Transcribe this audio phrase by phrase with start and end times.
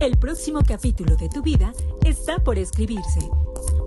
[0.00, 1.72] El próximo capítulo de tu vida
[2.04, 3.18] está por escribirse.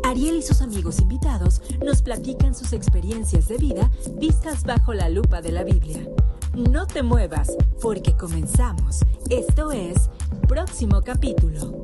[0.04, 5.42] Ariel y sus amigos invitados nos platican sus experiencias de vida vistas bajo la lupa
[5.42, 6.06] de la Biblia.
[6.54, 9.06] No te muevas, porque comenzamos.
[9.30, 10.10] Esto es
[10.50, 11.82] Próximo Capítulo.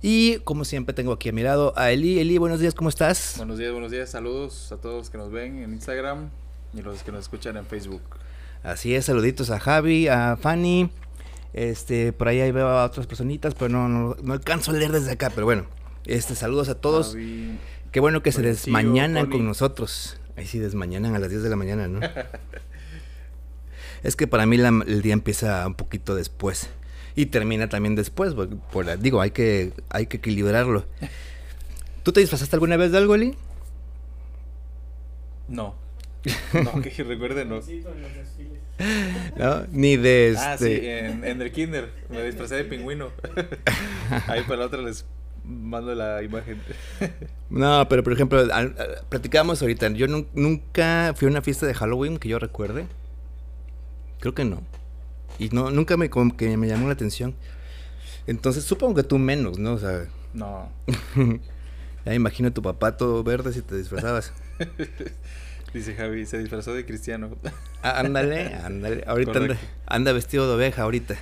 [0.00, 2.20] Y como siempre tengo aquí a mi lado a Eli.
[2.20, 3.34] Eli, buenos días, ¿cómo estás?
[3.36, 4.08] Buenos días, buenos días.
[4.08, 6.30] Saludos a todos que nos ven en Instagram
[6.72, 8.00] y los que nos escuchan en Facebook.
[8.62, 10.90] Así es, saluditos a Javi, a Fanny.
[11.54, 15.12] Este, por ahí veo a otras personitas, pero no, no, no alcanzo a leer desde
[15.12, 15.30] acá.
[15.30, 15.64] Pero bueno,
[16.04, 17.12] este, saludos a todos.
[17.12, 17.58] Javi,
[17.92, 19.38] Qué bueno que se desmañanan Connie.
[19.38, 20.20] con nosotros.
[20.36, 22.00] Ahí sí, desmañanan a las 10 de la mañana, ¿no?
[24.02, 26.68] es que para mí la- el día empieza un poquito después.
[27.16, 28.34] Y termina también después.
[28.34, 30.84] porque, por la- digo, hay que, hay que equilibrarlo.
[32.04, 33.34] ¿Tú te disfrazaste alguna vez de algo, Eli?
[35.48, 35.74] No.
[36.62, 37.60] No, que recuerde, no.
[39.36, 39.66] ¿No?
[39.70, 40.40] Ni de este.
[40.44, 41.90] Ah, sí, en, en el kinder.
[42.08, 43.10] Me disfracé de pingüino.
[44.28, 45.04] Ahí para la otra les
[45.44, 46.60] mando la imagen.
[47.50, 48.46] No, pero por ejemplo,
[49.08, 49.88] platicábamos ahorita.
[49.92, 52.86] Yo nun- nunca fui a una fiesta de Halloween que yo recuerde.
[54.20, 54.62] Creo que no.
[55.38, 57.34] Y no, nunca me, como que me llamó la atención.
[58.26, 59.72] Entonces supongo que tú menos, ¿no?
[59.72, 60.70] O sea, No.
[62.04, 64.34] ya imagino a tu papá todo verde si te disfrazabas.
[65.72, 67.30] Dice Javi, se disfrazó de cristiano.
[67.82, 69.04] Ah, ándale, ándale.
[69.06, 71.16] Ahorita anda, anda vestido de oveja ahorita.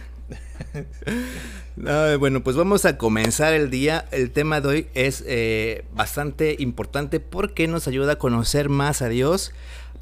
[1.77, 4.07] No, bueno, pues vamos a comenzar el día.
[4.11, 9.09] El tema de hoy es eh, bastante importante porque nos ayuda a conocer más a
[9.09, 9.53] Dios.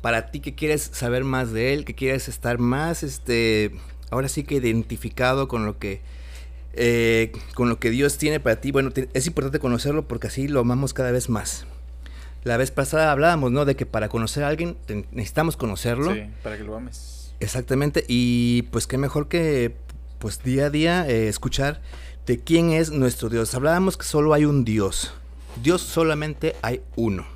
[0.01, 3.73] Para ti que quieres saber más de Él, que quieres estar más, este,
[4.11, 6.03] ahora sí que identificado con lo que,
[6.75, 8.71] eh, con lo que Dios tiene para ti.
[8.71, 11.67] Bueno, es importante conocerlo porque así lo amamos cada vez más.
[12.45, 13.65] La vez pasada hablábamos, ¿no?
[13.65, 16.13] De que para conocer a alguien te- necesitamos conocerlo.
[16.15, 17.33] Sí, para que lo ames.
[17.41, 19.75] Exactamente, y pues qué mejor que
[20.19, 21.81] pues día a día eh, escuchar
[22.27, 23.55] de quién es nuestro Dios.
[23.55, 25.13] Hablábamos que solo hay un Dios.
[25.63, 27.27] Dios solamente hay uno.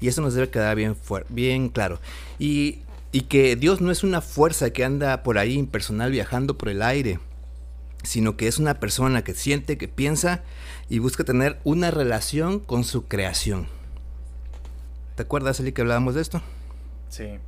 [0.00, 0.96] Y eso nos debe quedar bien,
[1.28, 2.00] bien claro.
[2.38, 2.80] Y,
[3.12, 6.82] y que Dios no es una fuerza que anda por ahí impersonal viajando por el
[6.82, 7.18] aire,
[8.02, 10.42] sino que es una persona que siente, que piensa
[10.88, 13.66] y busca tener una relación con su creación.
[15.20, 16.40] ¿Te acuerdas, Eli, que hablábamos de esto?
[17.10, 17.38] Sí.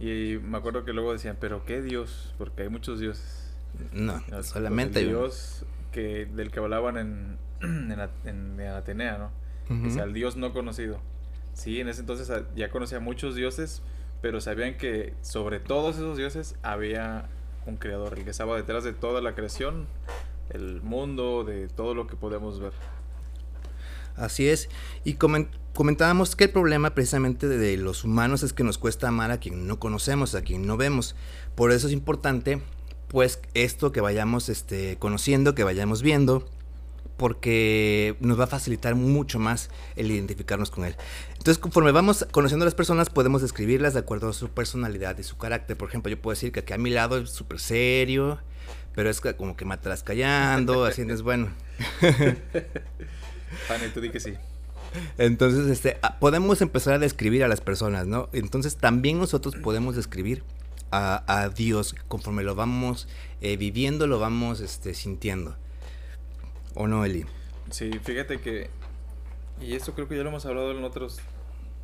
[0.00, 2.34] Y me acuerdo que luego decían, pero ¿qué Dios?
[2.36, 3.54] Porque hay muchos dioses.
[3.92, 5.10] No, Pues, solamente el.
[5.10, 7.92] Dios que, del que hablaban en, en,
[8.24, 9.30] en- en Atenea, ¿no?
[9.72, 9.86] Ujú.
[9.86, 10.98] O sea, el Dios no conocido.
[11.54, 13.82] Sí, en ese entonces ya conocía muchos dioses,
[14.20, 17.26] pero sabían que sobre todos esos dioses había
[17.66, 19.86] un creador, el que estaba detrás de toda la creación,
[20.50, 22.72] el mundo, de todo lo que podemos ver.
[24.16, 24.68] Así es.
[25.04, 29.30] Y comen- comentábamos que el problema precisamente de, los humanos es que nos cuesta amar
[29.30, 31.14] a quien no conocemos, a quien no vemos.
[31.54, 32.60] Por eso es importante,
[33.08, 36.46] pues, esto que vayamos este, conociendo, que vayamos viendo,
[37.16, 40.96] porque nos va a facilitar mucho más el identificarnos con él.
[41.32, 45.22] Entonces, conforme vamos conociendo a las personas, podemos describirlas de acuerdo a su personalidad y
[45.22, 45.76] su carácter.
[45.76, 48.38] Por ejemplo, yo puedo decir que aquí a mi lado es súper serio,
[48.94, 51.50] pero es como que me atrás callando, así es bueno.
[53.66, 54.34] Fanny, tú di que sí.
[55.18, 58.28] Entonces, este, ah, podemos empezar a describir a las personas, ¿no?
[58.32, 60.42] Entonces, también nosotros podemos describir
[60.90, 63.08] a, a Dios conforme lo vamos
[63.40, 65.56] eh, viviendo, lo vamos este, sintiendo.
[66.74, 67.24] ¿O no, Eli?
[67.70, 68.70] Sí, fíjate que,
[69.60, 71.20] y esto creo que ya lo hemos hablado en otros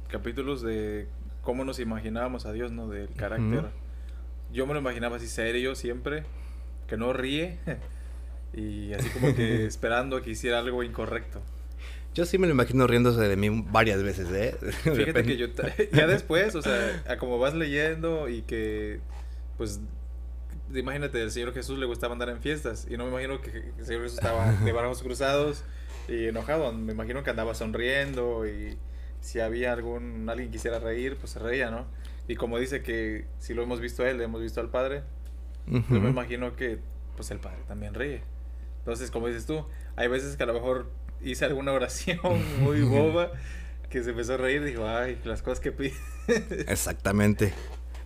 [0.08, 1.08] capítulos de
[1.42, 2.88] cómo nos imaginábamos a Dios, ¿no?
[2.88, 3.66] Del carácter.
[4.52, 6.24] Yo me lo imaginaba así serio siempre,
[6.86, 7.58] que no ríe
[8.54, 11.40] y así como que esperando a que hiciera algo incorrecto.
[12.14, 14.56] Yo sí me lo imagino riéndose de mí varias veces, ¿eh?
[14.82, 15.46] Fíjate que yo
[15.92, 19.00] ya después, o sea, a como vas leyendo y que
[19.56, 19.80] pues
[20.74, 23.86] imagínate, el Señor Jesús le gustaba andar en fiestas y no me imagino que el
[23.86, 25.64] Señor Jesús estaba de brazos cruzados
[26.08, 28.76] y enojado, me imagino que andaba sonriendo y
[29.20, 31.86] si había algún alguien quisiera reír, pues se reía, ¿no?
[32.28, 35.02] Y como dice que si lo hemos visto a él, le hemos visto al Padre,
[35.66, 36.78] yo me imagino que
[37.16, 38.22] pues el Padre también ríe.
[38.78, 39.66] Entonces, como dices tú,
[39.96, 40.90] hay veces que a lo mejor
[41.22, 42.18] hice alguna oración
[42.60, 43.32] muy boba
[43.90, 45.94] que se empezó a reír y dijo, ay, las cosas que pide.
[46.68, 47.52] Exactamente.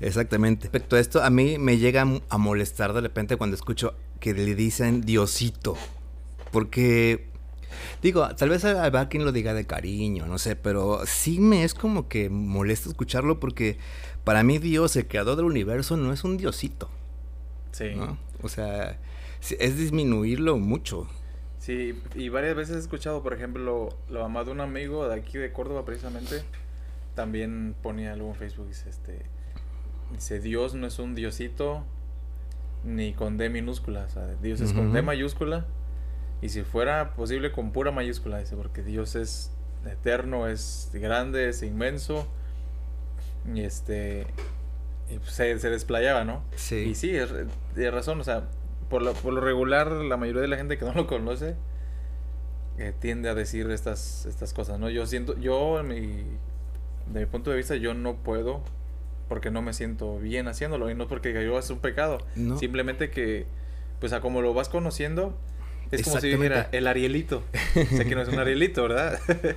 [0.01, 0.63] Exactamente.
[0.63, 4.55] Respecto a esto, a mí me llega a molestar de repente cuando escucho que le
[4.55, 5.77] dicen Diosito.
[6.51, 7.29] Porque,
[8.03, 11.75] digo, tal vez habrá quien lo diga de cariño, no sé, pero sí me es
[11.75, 13.79] como que molesto escucharlo porque
[14.25, 16.91] para mí Dios, el creador del universo, no es un diosito.
[17.73, 17.95] Sí.
[17.97, 18.19] ¿no?
[18.43, 18.99] O sea,
[19.59, 21.09] es disminuirlo mucho.
[21.63, 25.39] Sí, y varias veces he escuchado, por ejemplo, la mamá de un amigo de aquí
[25.39, 26.43] de Córdoba precisamente,
[27.15, 29.21] también ponía algo en Facebook, dice, este,
[30.11, 31.85] dice, Dios no es un diosito
[32.83, 35.65] ni con D minúscula, o sea, Dios es con D mayúscula,
[36.41, 39.53] y si fuera posible con pura mayúscula, dice, porque Dios es
[39.87, 42.27] eterno, es grande, es inmenso,
[43.55, 44.27] y este,
[45.09, 46.43] y pues se, se desplayaba, ¿no?
[46.57, 46.79] Sí.
[46.79, 47.31] Y sí, es,
[47.77, 48.49] de razón, o sea,
[48.93, 51.57] por lo, por lo regular, la mayoría de la gente que no lo conoce
[52.77, 54.91] eh, tiende a decir estas, estas cosas, ¿no?
[54.91, 56.07] Yo siento, yo, en mi,
[57.11, 58.61] de mi punto de vista, yo no puedo
[59.31, 62.59] porque no me siento bien haciéndolo y no porque yo es un pecado, No.
[62.59, 63.47] simplemente que,
[63.99, 65.35] pues, a como lo vas conociendo,
[65.93, 67.43] es como si dijera el Arielito.
[67.75, 69.21] sé que no es un Arielito, ¿verdad?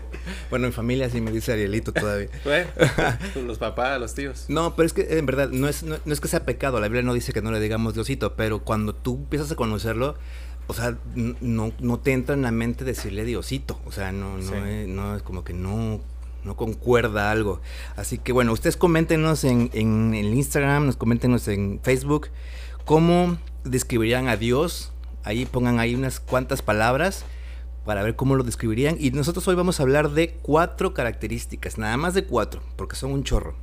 [0.49, 2.29] Bueno, en familia sí me dice Arielito todavía.
[2.43, 2.67] bueno,
[3.33, 4.45] pues, los papás, los tíos.
[4.47, 6.87] No, pero es que en verdad no es, no, no es que sea pecado, la
[6.87, 10.15] Biblia no dice que no le digamos Diosito, pero cuando tú empiezas a conocerlo,
[10.67, 14.43] o sea, no, no te entra en la mente decirle Diosito, o sea, no, no,
[14.43, 14.53] Sí.
[14.67, 16.01] es, no es como que no,
[16.43, 17.61] no concuerda algo.
[17.95, 22.29] Así que bueno, ustedes coméntenos en, en el Instagram, nos coméntenos en Facebook,
[22.85, 24.91] cómo describirían a Dios,
[25.25, 27.25] ahí pongan ahí unas cuantas palabras
[27.85, 28.95] para ver cómo lo describirían.
[28.99, 33.11] Y nosotros hoy vamos a hablar de cuatro características, nada más de cuatro, porque son
[33.11, 33.55] un chorro.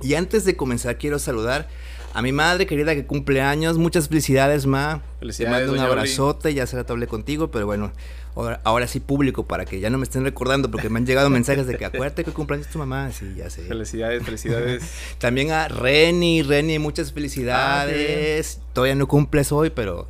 [0.00, 1.68] Y antes de comenzar, quiero saludar
[2.14, 3.78] a mi madre querida que cumple años.
[3.78, 5.02] Muchas felicidades, ma.
[5.18, 5.88] Felicidades, Te mando un Oli.
[5.88, 6.54] abrazote.
[6.54, 7.90] Ya será hablé contigo, pero bueno,
[8.36, 11.30] ahora, ahora sí público para que ya no me estén recordando, porque me han llegado
[11.30, 13.10] mensajes de que acuérdate que cumpleaños tu mamá.
[13.10, 13.62] Sí, ya sé.
[13.62, 14.84] Felicidades, felicidades.
[15.18, 18.60] También a Reni, Reni, muchas Ah, felicidades.
[18.72, 20.06] Todavía no cumples hoy, pero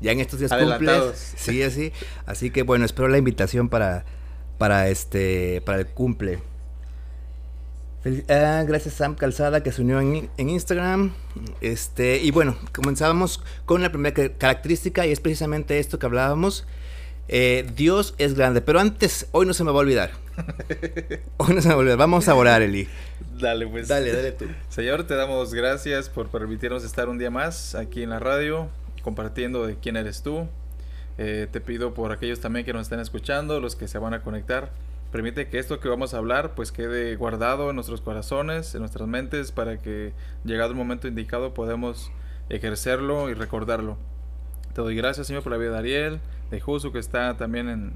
[0.00, 1.34] ya en estos días cumples.
[1.36, 1.92] Sí, así.
[2.26, 4.04] Así que bueno, espero la invitación para,
[4.58, 6.40] para este, para el cumple.
[8.28, 11.12] Ah, gracias Sam Calzada que se unió en, en Instagram.
[11.60, 16.66] Este, y bueno, comenzábamos con la primera ca- característica y es precisamente esto que hablábamos.
[17.28, 20.12] Eh, Dios es grande, pero antes, hoy no se me va a olvidar.
[21.38, 21.98] Hoy no se me va a olvidar.
[21.98, 22.86] Vamos a orar, Eli.
[23.40, 23.88] Dale, pues.
[23.88, 24.44] Dale, dale tú.
[24.68, 28.68] Señor, te damos gracias por permitirnos estar un día más aquí en la radio,
[29.06, 30.48] compartiendo de quién eres tú.
[31.16, 34.22] Eh, te pido por aquellos también que nos estén escuchando, los que se van a
[34.22, 34.72] conectar.
[35.12, 39.06] Permite que esto que vamos a hablar pues quede guardado en nuestros corazones, en nuestras
[39.08, 40.12] mentes, para que
[40.44, 42.10] llegado el momento indicado podamos
[42.48, 43.96] ejercerlo y recordarlo.
[44.74, 46.20] Te doy gracias, Señor, por la vida de Ariel,
[46.50, 47.92] de Jusu, que está también en,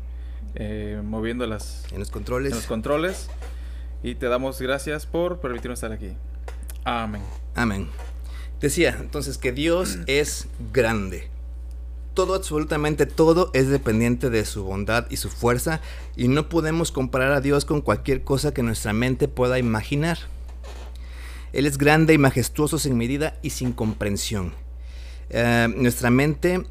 [0.55, 2.53] eh, moviendo las, En los controles.
[2.53, 3.29] en los controles.
[4.05, 6.13] Y te damos gracias por permitirnos estar aquí.
[6.85, 7.23] Amén.
[7.57, 7.89] Amén.
[8.61, 11.29] Decía entonces que Dios es grande.
[12.13, 15.81] Todo, absolutamente todo es dependiente de su bondad y su fuerza
[16.17, 20.19] y no podemos comparar a Dios con cualquier cosa que nuestra mente pueda imaginar.
[21.53, 24.53] Él es grande y majestuoso sin medida y sin comprensión.
[25.31, 26.65] Eh, nuestra mente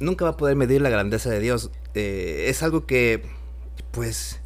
[0.00, 1.70] nunca va a poder medir la grandeza de Dios.
[1.94, 3.22] Eh, es algo que,
[3.92, 4.37] pues,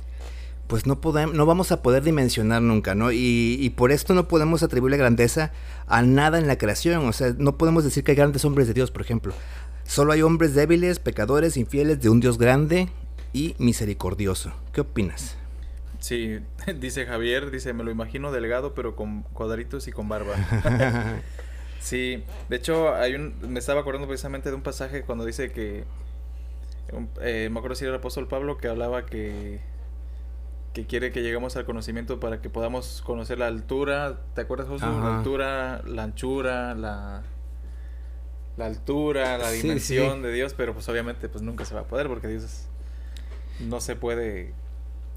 [0.72, 3.12] pues no, podemos, no vamos a poder dimensionar nunca, ¿no?
[3.12, 5.52] Y, y por esto no podemos atribuirle grandeza
[5.86, 7.06] a nada en la creación.
[7.06, 9.34] O sea, no podemos decir que hay grandes hombres de Dios, por ejemplo.
[9.84, 12.88] Solo hay hombres débiles, pecadores, infieles de un Dios grande
[13.34, 14.54] y misericordioso.
[14.72, 15.36] ¿Qué opinas?
[16.00, 16.38] Sí,
[16.80, 20.36] dice Javier, dice, me lo imagino delgado pero con cuadritos y con barba.
[21.80, 25.84] sí, de hecho, hay un, me estaba acordando precisamente de un pasaje cuando dice que,
[27.20, 29.60] eh, me acuerdo si era el apóstol Pablo que hablaba que,
[30.72, 34.86] que quiere que lleguemos al conocimiento para que podamos conocer la altura, ¿te acuerdas Josu?
[34.86, 37.22] La altura, la anchura, la,
[38.56, 40.22] la altura, la Sí, dimensión sí.
[40.22, 42.68] de Dios, pero pues obviamente pues nunca se va a poder porque Dios es-
[43.60, 44.54] no se puede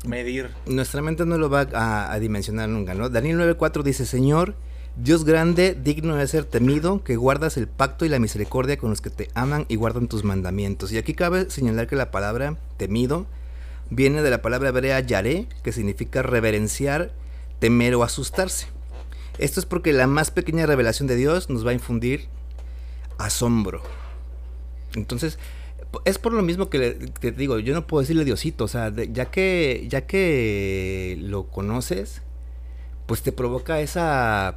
[0.05, 0.49] medir.
[0.65, 3.09] Nuestra mente no lo va a, a dimensionar nunca, ¿no?
[3.09, 4.55] Daniel 9:4 dice, Señor,
[4.97, 9.01] Dios grande, digno de ser temido, que guardas el pacto y la misericordia con los
[9.01, 10.91] que te aman y guardan tus mandamientos.
[10.91, 13.25] Y aquí cabe señalar que la palabra temido
[13.89, 17.13] viene de la palabra hebrea yaré, que significa reverenciar,
[17.59, 18.67] temer o asustarse.
[19.37, 22.27] Esto es porque la más pequeña revelación de Dios nos va a infundir
[23.17, 23.81] asombro.
[24.95, 25.39] Entonces,
[26.05, 29.25] es por lo mismo que, te digo, yo no puedo decirle Diosito, o sea, ya
[29.25, 32.21] que ya que lo conoces,
[33.05, 34.55] pues te provoca esa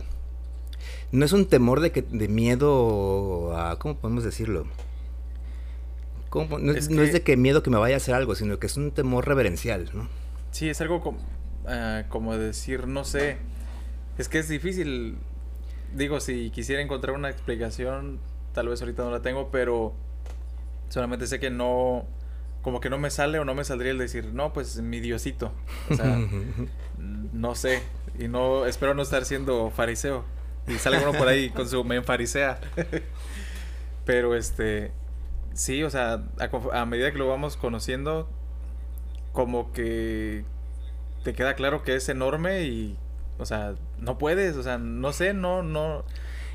[1.12, 4.66] no es un temor de que de miedo a cómo podemos decirlo.
[6.28, 6.58] ¿Cómo?
[6.58, 8.90] No, es, de que miedo que me vaya a hacer algo, sino que es un
[8.90, 10.08] temor reverencial, ¿no?
[10.50, 11.18] Sí, es algo como,
[11.66, 13.38] ah, como decir, no sé,
[14.18, 15.16] es que es difícil,
[15.94, 18.18] digo, si quisiera encontrar una explicación,
[18.52, 19.94] tal vez ahorita no la tengo, pero
[20.88, 22.06] solamente sé que no,
[22.62, 25.52] como que no me sale o no me saldría el decir, no, pues mi Diosito.
[25.90, 26.18] O sea,
[26.98, 27.82] no sé.
[28.18, 30.24] Y no, espero no estar siendo fariseo.
[30.66, 32.60] Y sale uno por ahí con su men farisea.
[34.04, 34.90] Pero este,
[35.54, 38.28] sí, o sea, a, a medida que lo vamos conociendo,
[39.32, 40.44] como que
[41.24, 42.96] te queda claro que es enorme y,
[43.38, 46.04] o sea, no puedes, o sea, no sé, no, no.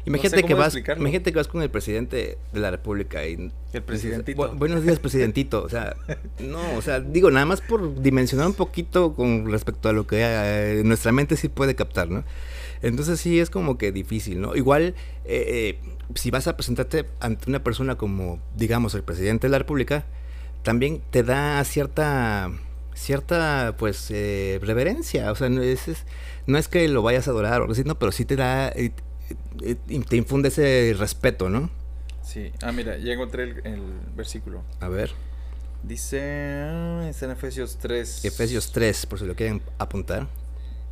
[0.05, 3.51] Imagínate, que vas, imagínate que vas con el presidente de la República y...
[3.71, 4.53] El presidentito.
[4.53, 5.63] buenos días, presidentito.
[5.63, 5.95] O sea,
[6.39, 10.17] no, o sea, digo, nada más por dimensionar un poquito con respecto a lo que
[10.21, 12.25] eh, nuestra mente sí puede captar, ¿no?
[12.83, 14.55] Entonces sí es como que difícil, ¿no?
[14.55, 15.79] Igual, eh, eh,
[16.15, 20.05] si vas a presentarte ante una persona como, digamos, el presidente de la República,
[20.61, 22.51] también te da cierta
[22.95, 24.11] cierta pues
[24.61, 25.81] reverencia o sea no es,
[26.45, 28.71] no es que lo vayas a adorar o algo así no pero sí te da
[30.09, 31.69] te infunde ese respeto, ¿no?
[32.21, 32.51] Sí.
[32.61, 33.81] Ah, mira, ya encontré el,
[34.15, 34.63] versículo.
[34.79, 35.11] A ver.
[35.83, 38.25] Dice, ah, está en Efesios 3.
[38.25, 40.27] Efesios 3, por si lo quieren apuntar.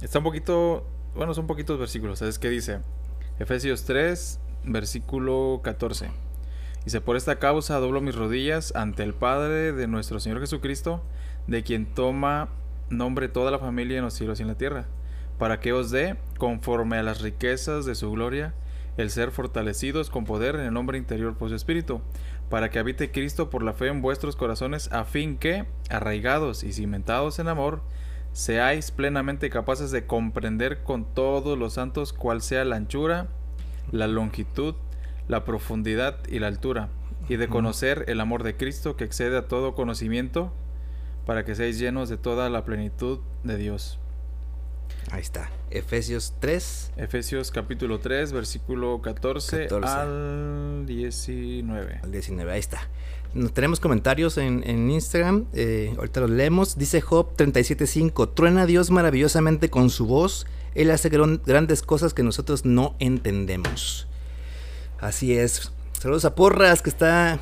[0.02, 2.20] Está un poquito, bueno, son poquitos versículos.
[2.20, 2.80] ¿Sabes qué dice?
[3.40, 6.10] Efesios 3, versículo 14.
[6.84, 11.04] Dice, por esta causa doblo mis rodillas ante el Padre de nuestro Señor Jesucristo,
[11.48, 12.50] de quien toma
[12.90, 14.88] nombre toda la familia en los cielos y en la tierra
[15.42, 18.54] para que os dé, conforme a las riquezas de su gloria,
[18.98, 22.00] el ser fortalecidos con poder en el hombre interior por su espíritu,
[22.52, 26.74] para que habite Cristo por la fe en vuestros corazones, a fin que, arraigados y
[26.74, 27.82] cimentados en amor,
[28.34, 33.28] seáis plenamente capaces de comprender con todos los santos cuál sea la anchura,
[33.92, 34.76] la longitud,
[35.28, 36.90] la profundidad y la altura,
[37.30, 40.52] y de conocer el amor de Cristo que excede a todo conocimiento,
[41.26, 44.01] para que seáis llenos de toda la plenitud de Dios.
[45.10, 45.50] Ahí está.
[45.72, 46.92] Efesios 3.
[46.98, 52.00] Efesios capítulo 3, versículo 14, al 19.
[52.04, 52.88] Al 19, ahí está.
[53.54, 56.78] Tenemos comentarios en, Instagram, eh, ahorita los leemos.
[56.78, 62.66] Dice Job 37.5, truena Dios maravillosamente con su voz, Él hace grandes cosas que nosotros
[62.66, 64.08] no entendemos.
[65.00, 65.72] Así es.
[65.94, 67.40] Saludos a Porras, que está,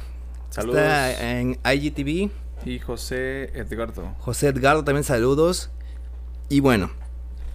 [0.52, 0.80] saludos.
[0.80, 2.30] está en IGTV.
[2.66, 4.14] Y José Edgardo.
[4.20, 5.72] José Edgardo también saludos.
[6.50, 6.92] Y bueno,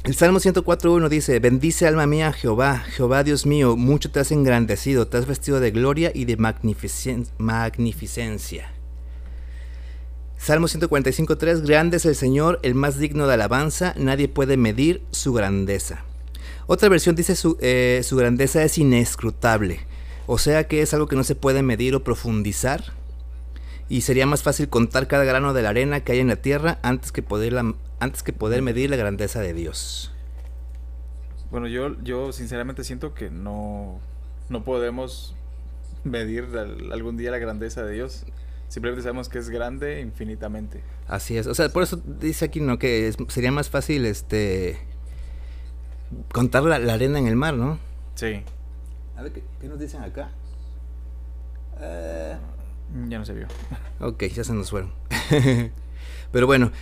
[0.04, 5.06] el Salmo 104.1 dice, bendice alma mía Jehová, Jehová Dios mío, mucho te has engrandecido,
[5.06, 8.70] te has vestido de gloria y de magnificencia.
[10.36, 15.32] Salmo 145.3, grande es el Señor, el más digno de alabanza, nadie puede medir su
[15.32, 16.04] grandeza.
[16.66, 19.80] Otra versión dice su, eh, su grandeza es inescrutable,
[20.26, 22.92] o sea que es algo que no se puede medir o profundizar
[23.88, 26.78] y sería más fácil contar cada grano de la arena que hay en la tierra
[26.82, 27.54] antes que poder,
[28.04, 30.12] antes que poder medir la grandeza de Dios.
[31.50, 33.98] Bueno, yo, yo sinceramente siento que no,
[34.48, 35.34] no podemos
[36.04, 36.48] medir
[36.92, 38.26] algún día la grandeza de Dios.
[38.68, 40.82] Simplemente sabemos que es grande infinitamente.
[41.08, 41.46] Así es.
[41.46, 42.78] O sea, por eso dice aquí, ¿no?
[42.78, 44.78] Que sería más fácil este
[46.32, 47.78] contar la, arena en el mar, ¿no?
[48.14, 48.42] Sí.
[49.16, 50.30] A ver, ¿qué, nos dicen acá?
[53.08, 53.46] Ya no se vio.
[54.00, 54.92] Ok, ya se nos fueron.
[56.34, 56.72] Pero bueno,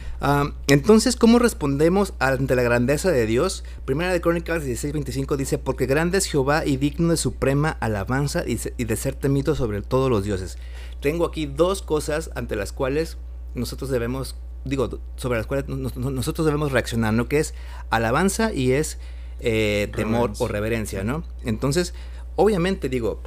[0.66, 3.64] entonces, ¿cómo respondemos ante la grandeza de Dios?
[3.84, 8.56] Primera de Crónicas 16:25 dice, porque grande es Jehová y digno de suprema alabanza y,
[8.56, 10.56] de ser temido sobre todos los dioses.
[11.02, 13.18] Tengo aquí dos cosas ante las cuales
[13.54, 17.28] nosotros debemos, digo, sobre las cuales nosotros debemos reaccionar, ¿no?
[17.28, 17.52] Que es
[17.90, 18.96] alabanza y es
[19.40, 21.24] eh, temor o reverencia, ¿no?
[21.44, 21.92] Entonces,
[22.36, 23.20] obviamente digo,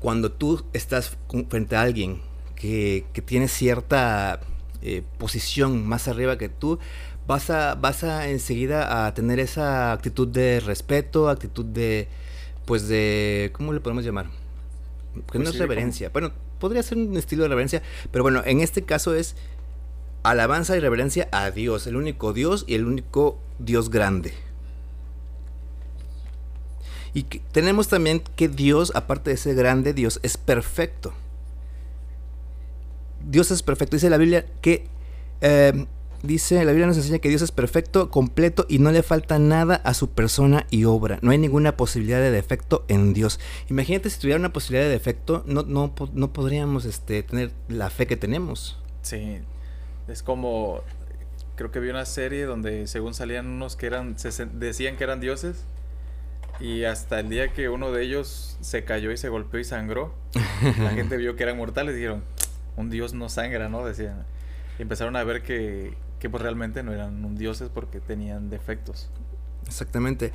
[0.00, 1.16] cuando tú estás
[1.48, 2.20] frente a alguien
[2.56, 4.40] que, tiene cierta
[4.84, 6.78] eh, posición más arriba que tú,
[7.26, 12.06] vas a, vas a enseguida a tener esa actitud de respeto, actitud de,
[12.66, 14.26] pues de, ¿cómo le podemos llamar?
[15.32, 16.10] Que no pues es reverencia.
[16.10, 19.36] Bueno, podría ser un estilo de reverencia, pero bueno, en este caso es
[20.22, 24.34] alabanza y reverencia a Dios, el único Dios y el único Dios grande.
[27.14, 27.22] Y
[27.52, 31.14] tenemos también que Dios, aparte de ser grande, Dios es perfecto.
[33.26, 33.96] Dios es perfecto.
[33.96, 34.86] Dice la Biblia que
[35.40, 35.86] em,
[36.22, 39.76] dice la Biblia nos enseña que Dios es perfecto, completo y no le falta nada
[39.76, 41.18] a su persona y obra.
[41.22, 43.40] No hay ninguna posibilidad de defecto en Dios.
[43.68, 48.06] Imagínate si tuviera una posibilidad de defecto, no, no, no podríamos este, tener la fe
[48.06, 48.78] que tenemos.
[49.02, 49.38] Sí,
[50.08, 50.82] es como
[51.56, 54.16] creo que vi una serie donde según salían unos que eran
[54.54, 55.64] decían que eran dioses
[56.60, 60.14] y hasta el día que uno de ellos se cayó y se golpeó y sangró,
[60.60, 62.22] la gente vio que eran mortales y dijeron,
[62.76, 63.84] un dios no sangra, ¿no?
[63.84, 64.24] Decían.
[64.78, 69.10] Y empezaron a ver que, que pues realmente no eran un dioses porque tenían defectos.
[69.66, 70.32] Exactamente.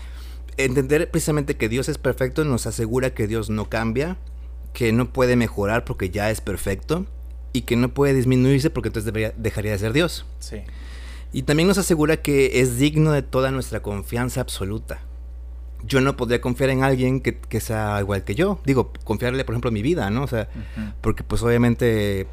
[0.58, 4.17] Entender precisamente que Dios es perfecto nos asegura que Dios no cambia,
[4.74, 7.05] que no puede mejorar porque ya es perfecto
[7.53, 10.25] y que no puede disminuirse porque entonces debería, dejaría de ser Dios.
[10.39, 10.63] Sí.
[11.31, 15.00] Y también nos asegura que es digno de toda nuestra confianza absoluta.
[15.84, 18.60] Yo no podría confiar en alguien que, que sea igual que yo.
[18.66, 20.24] Digo, confiarle, por ejemplo, mi vida, ¿no?
[20.24, 20.50] O sea,
[21.02, 22.28] porque pues obviamente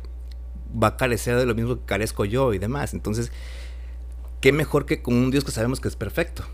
[0.83, 2.93] va a carecer de lo mismo que carezco yo y demás.
[2.93, 3.31] Entonces,
[4.41, 6.45] qué mejor que con un Dios que sabemos que es perfecto.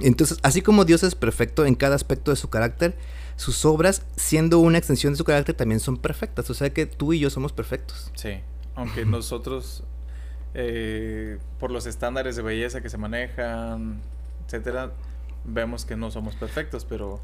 [0.00, 2.96] Entonces, así como Dios es perfecto en cada aspecto de su carácter,
[3.36, 6.50] sus obras, siendo una extensión de su carácter, también son perfectas.
[6.50, 8.10] O sea que tú y yo somos perfectos.
[8.14, 8.40] Sí,
[8.74, 9.84] aunque nosotros,
[10.54, 14.00] eh, por los estándares de belleza que se manejan,
[14.46, 14.92] etcétera,
[15.44, 17.20] vemos que no somos perfectos, pero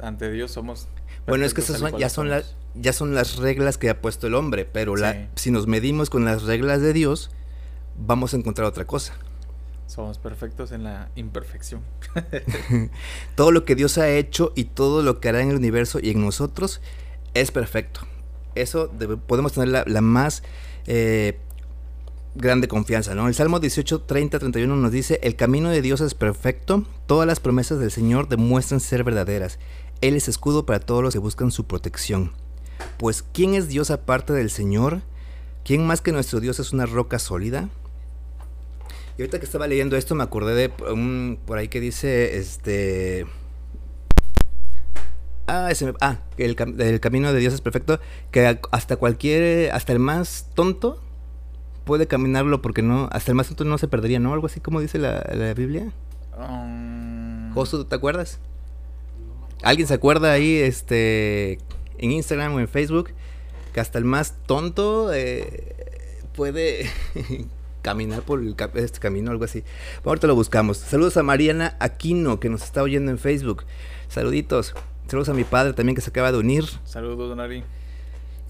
[0.00, 0.88] ante Dios somos.
[1.26, 4.26] Bueno, es que esas son- ya, son las, ya son las reglas que ha puesto
[4.26, 7.30] el hombre, pero la- si nos medimos con las reglas de Dios,
[7.98, 9.14] vamos a encontrar otra cosa.
[9.86, 11.82] Somos perfectos en la imperfección.
[13.34, 16.10] Todo lo que Dios ha hecho y todo lo que hará en el universo y
[16.10, 16.80] en nosotros
[17.34, 18.00] es perfecto.
[18.54, 20.42] Eso debe- podemos tener la, la más
[20.86, 21.38] eh,
[22.38, 23.28] grande confianza, ¿no?
[23.28, 27.40] El Salmo 18, 30, 31 nos dice, el camino de Dios es perfecto, todas las
[27.40, 29.58] promesas del Señor demuestran ser verdaderas.
[30.00, 32.32] Él es escudo para todos los que buscan su protección.
[32.96, 35.02] Pues, ¿quién es Dios aparte del Señor?
[35.64, 37.68] ¿Quién más que nuestro Dios es una roca sólida?
[39.18, 43.26] Y ahorita que estaba leyendo esto me acordé de un por ahí que dice este
[45.48, 45.70] Ah,
[46.02, 51.02] ah, el, el camino de Dios es perfecto, que hasta cualquier hasta el más tonto
[51.88, 54.34] puede caminarlo porque no hasta el más tonto no se perdería, ¿no?
[54.34, 55.90] Algo así como dice la, la Biblia.
[56.38, 58.40] Um, Josu, ¿te acuerdas?
[59.62, 61.58] ¿Alguien se acuerda ahí este
[61.96, 63.12] en Instagram o en Facebook
[63.72, 65.74] que hasta el más tonto eh,
[66.36, 66.90] puede
[67.80, 69.64] caminar por el este camino, algo así.
[70.04, 70.76] Ahorita lo buscamos.
[70.76, 73.64] Saludos a Mariana Aquino, que nos está oyendo en Facebook.
[74.08, 74.74] Saluditos.
[75.06, 76.66] Saludos a mi padre también que se acaba de unir.
[76.84, 77.64] Saludos, Donari.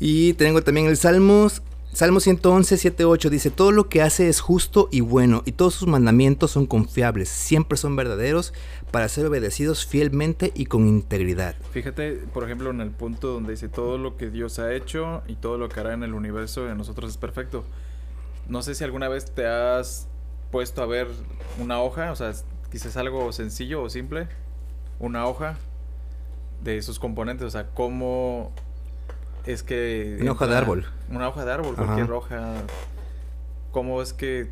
[0.01, 1.63] Y tengo también el Salmos.
[1.93, 5.75] Salmo 111, 7, 8 dice, todo lo que hace es justo y bueno, y todos
[5.75, 8.53] sus mandamientos son confiables, siempre son verdaderos,
[8.93, 11.57] para ser obedecidos fielmente y con integridad.
[11.73, 15.37] Fíjate, por ejemplo, en el punto donde dice todo lo que Dios ha hecho y
[15.37, 17.65] todo lo que hará en el universo en nosotros es perfecto.
[18.49, 20.07] No sé si alguna vez te has
[20.53, 21.09] puesto a ver
[21.59, 22.33] una hoja, o sea,
[22.71, 24.29] quizás algo sencillo o simple,
[25.01, 25.57] una hoja
[26.63, 28.53] de sus componentes, o sea, cómo
[29.53, 30.19] es que...
[30.21, 30.87] Una hoja de árbol.
[31.11, 31.85] Una hoja de árbol, Ajá.
[31.87, 32.53] cualquier hoja.
[33.73, 34.49] Cómo es que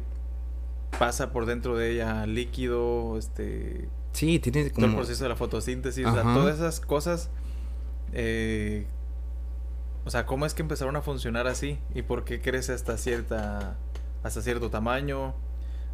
[0.98, 6.06] pasa por dentro de ella líquido, este, Sí, tiene todo el proceso de la fotosíntesis,
[6.06, 6.34] o sea, Ajá.
[6.34, 7.28] todas esas cosas.
[8.12, 8.86] eh,
[10.06, 11.78] o sea, ¿cómo es que empezaron a funcionar así?
[11.94, 13.76] ¿Y por qué crece hasta cierta
[14.22, 15.34] hasta cierto tamaño,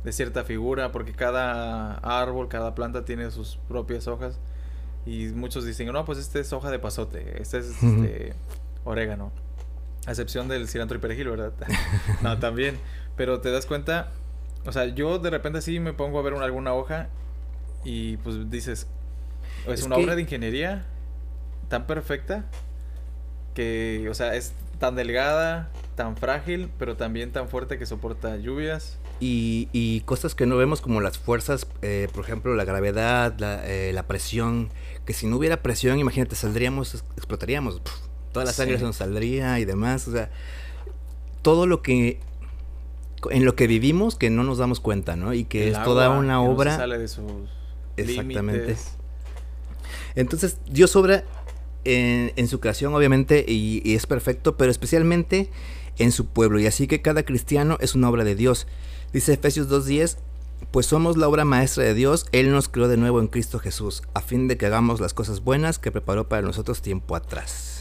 [0.05, 0.93] de cierta figura?
[0.93, 4.39] Porque cada árbol, cada planta tiene sus propias hojas.
[5.07, 8.35] Y muchos dicen, no, pues este es hoja de pasote, este es este,
[8.85, 9.33] orégano.
[10.07, 11.53] A excepción del cilantro y perejil, ¿verdad?
[12.23, 12.79] no, también.
[13.17, 14.11] Pero te das cuenta,
[14.65, 17.09] o sea, yo de repente sí me pongo a ver una- alguna hoja
[17.85, 18.87] y pues dices,
[19.67, 20.85] es, Es una que- obra de ingeniería
[21.69, 22.45] tan perfecta
[23.55, 28.99] que, o sea, es tan delgada, tan frágil, pero también tan fuerte que soporta lluvias.
[29.21, 33.65] Y, y cosas que no vemos como las fuerzas, eh, por ejemplo, la gravedad, la,
[33.69, 34.71] eh, la presión,
[35.07, 37.81] que si no hubiera presión, imagínate, saldríamos, ex- explotaríamos,
[38.33, 38.81] toda la sangre Sí.
[38.81, 40.31] se nos saldría y demás, o sea,
[41.43, 42.19] todo lo que,
[43.31, 45.33] en lo que vivimos que no nos damos cuenta, ¿no?
[45.35, 46.77] Y que El es toda una que no se obra.
[46.77, 47.25] sale de sus
[47.97, 48.61] Exactamente.
[48.63, 48.93] límites.
[50.15, 51.25] Entonces, Dios obra
[51.85, 55.51] en, en su creación, obviamente, y, y es perfecto, pero especialmente
[55.99, 56.59] en su pueblo.
[56.61, 58.67] Y así que cada cristiano es una obra de Dios.
[59.13, 60.17] Dice Efesios 2.10,
[60.71, 64.03] pues somos la obra maestra de Dios, Él nos creó de nuevo en Cristo Jesús,
[64.15, 67.72] a fin de que hagamos las cosas buenas que preparó para nosotros tiempo atrás.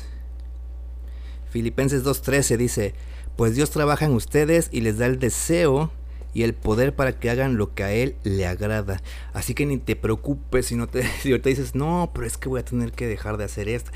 [1.52, 2.96] Filipenses 2.13 dice,
[3.36, 5.92] pues Dios trabaja en ustedes y les da el deseo
[6.34, 9.02] y el poder para que hagan lo que a Él le agrada.
[9.34, 12.48] Así que ni te preocupes si no te si ahorita dices, no, pero es que
[12.48, 13.92] voy a tener que dejar de hacer esto.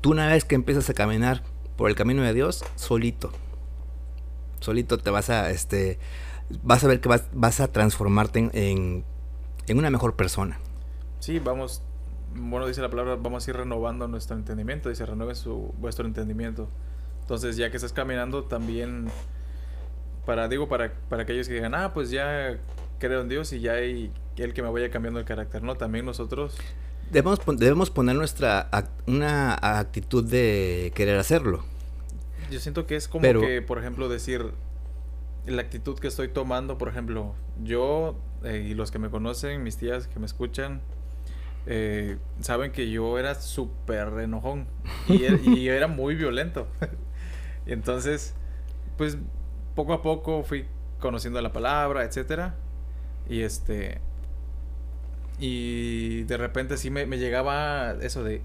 [0.00, 1.42] Tú una vez que empiezas a caminar
[1.76, 3.30] por el camino de Dios, solito,
[4.60, 5.98] solito te vas a, este,
[6.62, 9.04] vas a ver que vas, vas a transformarte en, en,
[9.66, 10.58] en una mejor persona.
[11.20, 11.82] Sí, vamos,
[12.34, 16.68] bueno, dice la palabra, vamos a ir renovando nuestro entendimiento, dice, renueve su, vuestro entendimiento.
[17.26, 19.08] Entonces, ya que estás caminando, también,
[20.24, 22.56] para, digo, para, para aquellos que digan, ah, pues ya
[23.00, 25.74] creo en Dios y ya hay el que me vaya cambiando el carácter, ¿no?
[25.74, 26.56] También nosotros,
[27.10, 28.68] Debemos, debemos poner nuestra
[29.06, 31.64] una actitud de querer hacerlo.
[32.50, 34.52] yo siento que es como Pero- que, por ejemplo, decir,
[35.46, 37.34] la actitud que estoy tomando, por ejemplo,
[37.64, 40.80] yo eh, y los que me conocen, mis tías que me escuchan,
[41.66, 44.66] eh, saben que yo era súper enojón
[45.08, 46.68] y, er- y era muy violento.
[47.66, 48.34] Y entonces,
[48.96, 49.18] pues
[49.74, 50.66] poco a poco fui
[51.00, 52.54] conociendo la palabra, etcétera.
[53.28, 54.00] Y este.
[55.38, 58.42] Y de repente sí me, me llegaba eso de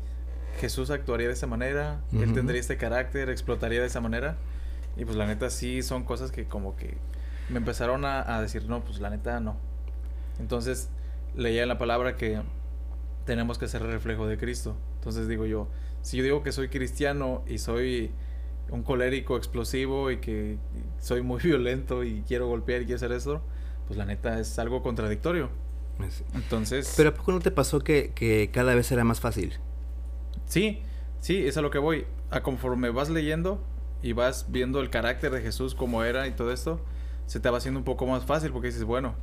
[0.59, 4.35] Jesús actuaría de esa manera, él tendría este carácter, explotaría de esa manera.
[4.97, 6.97] Y pues la neta sí son cosas que como que
[7.49, 9.55] me empezaron a, a decir, no, pues la neta no.
[10.39, 10.89] Entonces
[11.35, 12.41] leía en la palabra que
[13.25, 14.75] tenemos que ser el reflejo de Cristo.
[14.95, 15.67] Entonces digo yo,
[16.01, 18.11] si yo digo que soy cristiano y soy
[18.69, 20.57] un colérico explosivo y que
[20.99, 23.41] soy muy violento y quiero golpear y quiero hacer esto,
[23.87, 25.49] pues la neta es algo contradictorio.
[26.05, 29.53] Es- Entonces, Pero ¿a poco no te pasó que, que cada vez era más fácil?
[30.45, 30.81] sí,
[31.19, 32.05] sí, es a lo que voy.
[32.29, 33.59] A conforme vas leyendo
[34.01, 36.79] y vas viendo el carácter de Jesús como era y todo esto,
[37.25, 39.15] se te va haciendo un poco más fácil porque dices, bueno,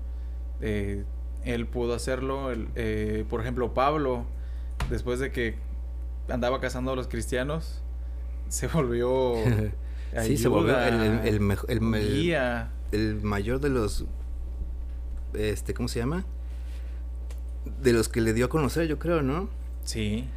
[0.60, 1.04] eh,
[1.44, 2.50] él pudo hacerlo.
[2.52, 4.26] él, eh, por ejemplo, Pablo,
[4.90, 5.56] después de que
[6.28, 7.82] andaba cazando a los cristianos,
[8.48, 9.34] se volvió...
[10.22, 12.70] sí, se volvió el, el, guía.
[12.92, 14.04] el mayor de los...
[15.34, 16.24] Este, ¿Cómo se llama?
[17.82, 19.48] De los que le dio a conocer, yo creo, ¿no?
[19.84, 20.28] Sí.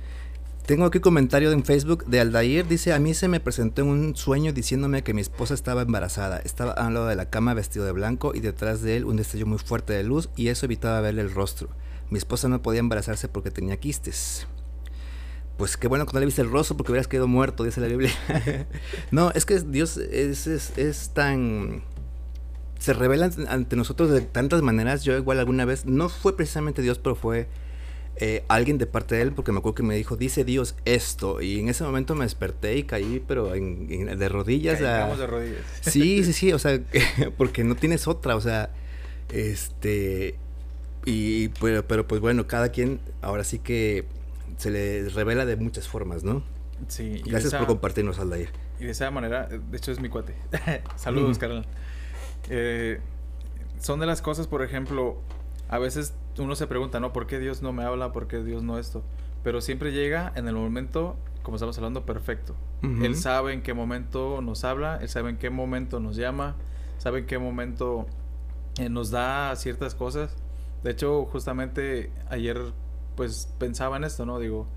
[0.65, 2.67] Tengo aquí un comentario en Facebook de Aldair.
[2.67, 6.37] Dice, a mí se me presentó en un sueño diciéndome que mi esposa estaba embarazada.
[6.37, 9.45] Estaba al lado de la cama vestido de blanco y detrás de él un destello
[9.47, 11.69] muy fuerte de luz y eso evitaba verle el rostro.
[12.09, 14.47] Mi esposa no podía embarazarse porque tenía quistes.
[15.61, 17.85] Pues qué bueno que no le viste el rostro porque hubieras quedado muerto, dice la
[17.87, 18.09] Biblia.
[19.11, 21.83] no, es que Dios es, es, es tan...
[22.79, 25.03] Se revela ante- nosotros de tantas maneras.
[25.03, 27.47] Yo igual alguna vez, no fue precisamente Dios, pero fue
[28.15, 31.41] eh, alguien de parte de él, porque me acuerdo que me dijo, dice Dios esto.
[31.41, 34.81] Y en ese momento me desperté y caí, pero en, en- de rodillas.
[34.81, 35.61] a- Caímos de rodillas.
[35.81, 36.81] Sí, sí, sí, o sea,
[37.37, 38.71] porque no tienes otra, o sea,
[39.29, 40.33] este,
[41.05, 44.05] y, pero, pero pues bueno, cada quien ahora sí que
[44.57, 46.43] se le revela de muchas formas, ¿no?
[46.87, 48.49] Sí, Gracias esa- por compartirnos, Aldair.
[48.79, 50.35] Y de esa manera, de hecho es mi cuate.
[50.95, 51.39] Saludos, Ujú.
[51.39, 51.65] carnal.
[52.49, 52.99] Eh,
[53.79, 55.17] son de las cosas, por ejemplo,
[55.69, 57.13] a veces uno se pregunta, ¿no?
[57.13, 58.11] ¿Por qué Dios no me habla?
[58.11, 59.03] ¿Por qué Dios no esto?
[59.43, 62.55] Pero siempre llega en el momento, como estamos hablando, perfecto.
[62.83, 66.55] Él sabe en qué momento nos habla, él sabe en qué momento nos llama,
[66.97, 68.07] sabe en qué momento
[68.79, 70.35] eh, nos da ciertas cosas.
[70.83, 72.59] De hecho, justamente ayer
[73.15, 74.39] pues pensaba en esto, ¿no?
[74.39, 74.67] Digo,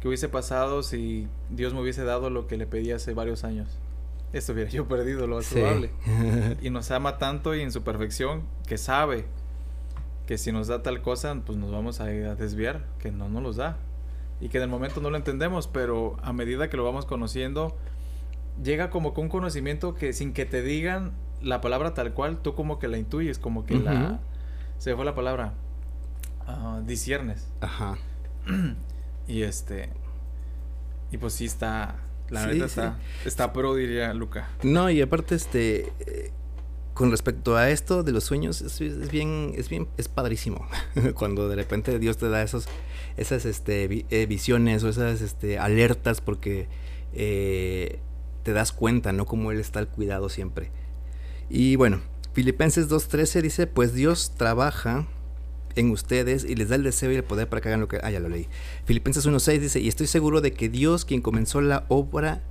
[0.00, 3.68] ¿qué hubiese pasado si Dios me hubiese dado lo que le pedí hace varios años?
[4.32, 5.56] Esto hubiera yo perdido, lo más Sí.
[5.56, 5.90] probable.
[6.62, 9.26] Y nos ama tanto y en su perfección que sabe
[10.26, 13.42] que si nos da tal cosa, pues nos vamos a, a desviar, que no nos
[13.42, 13.76] los da.
[14.40, 17.76] Y que en el momento no lo entendemos, pero a medida que lo vamos conociendo,
[18.62, 22.54] llega como con un conocimiento que sin que te digan la palabra tal cual, tú
[22.54, 24.20] como que la intuyes, como que la...
[24.78, 25.54] Se fue la palabra.
[26.86, 27.46] Disiernes.
[27.60, 27.96] Ajá.
[29.28, 29.88] Y este...
[31.12, 31.96] Y pues sí está...
[32.28, 32.80] La Sí, neta sí.
[32.80, 32.98] está...
[33.24, 34.50] Está pro, diría Luca.
[34.62, 36.32] No, y aparte, este, eh,
[36.94, 40.66] con respecto a esto de los sueños, es, es bien, es bien, es padrísimo.
[41.14, 42.66] Cuando de repente Dios te da esos,
[43.16, 46.66] esas, este, vi- eh, visiones o esas, este, alertas porque
[47.14, 48.00] eh,
[48.42, 49.24] te das cuenta, ¿no?
[49.26, 50.70] Como Él está al cuidado siempre.
[51.48, 52.00] Y bueno,
[52.32, 55.06] Filipenses 2.13 dice, pues Dios trabaja
[55.76, 57.98] en ustedes y les da el deseo y el poder para que hagan lo que...
[58.02, 58.48] Ah, ya lo leí.
[58.84, 62.42] Filipenses 1.6 dice, y estoy seguro de que Dios, quien comenzó la obra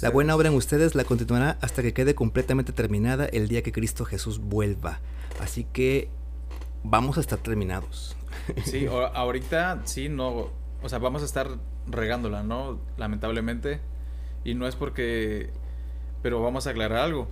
[0.00, 3.72] la buena obra en ustedes la continuará hasta que quede completamente terminada el día que
[3.72, 5.00] Cristo Jesús vuelva.
[5.40, 6.08] Así que
[6.84, 8.16] vamos a estar terminados.
[8.64, 10.50] Sí, ahorita sí, no.
[10.82, 11.48] O sea, vamos a estar
[11.86, 12.78] regándola, ¿no?
[12.96, 13.80] Lamentablemente.
[14.44, 15.50] Y no es porque.
[16.22, 17.28] Pero vamos a aclarar algo.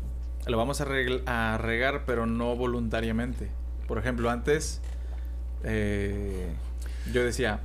[0.46, 0.86] Lo vamos a,
[1.26, 3.50] a regar, pero no voluntariamente.
[3.86, 4.82] Por ejemplo, antes.
[5.64, 6.48] Eh,
[7.12, 7.60] yo decía: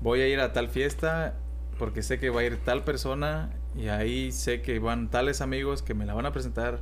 [0.00, 1.34] Voy a ir a tal fiesta
[1.78, 3.50] porque sé que va a ir tal persona.
[3.76, 6.80] Y ahí sé que van tales amigos que me la van a presentar.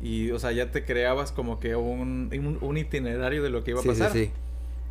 [0.00, 3.72] Y, o sea, ya te creabas como que un, un- un itinerario de lo que
[3.72, 4.12] iba a Sí, pasar.
[4.12, 4.30] sí.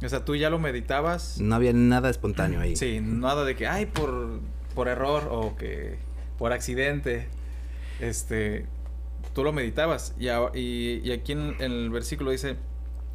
[0.03, 1.39] O sea, tú ya lo meditabas.
[1.39, 2.75] No había nada espontáneo ahí.
[2.75, 4.39] Sí, nada de que, ay, por,
[4.75, 5.97] por error o que
[6.37, 7.27] por accidente.
[7.99, 8.65] Este,
[9.33, 10.13] tú lo meditabas.
[10.19, 12.55] Y, a- y, y aquí en, en el versículo dice,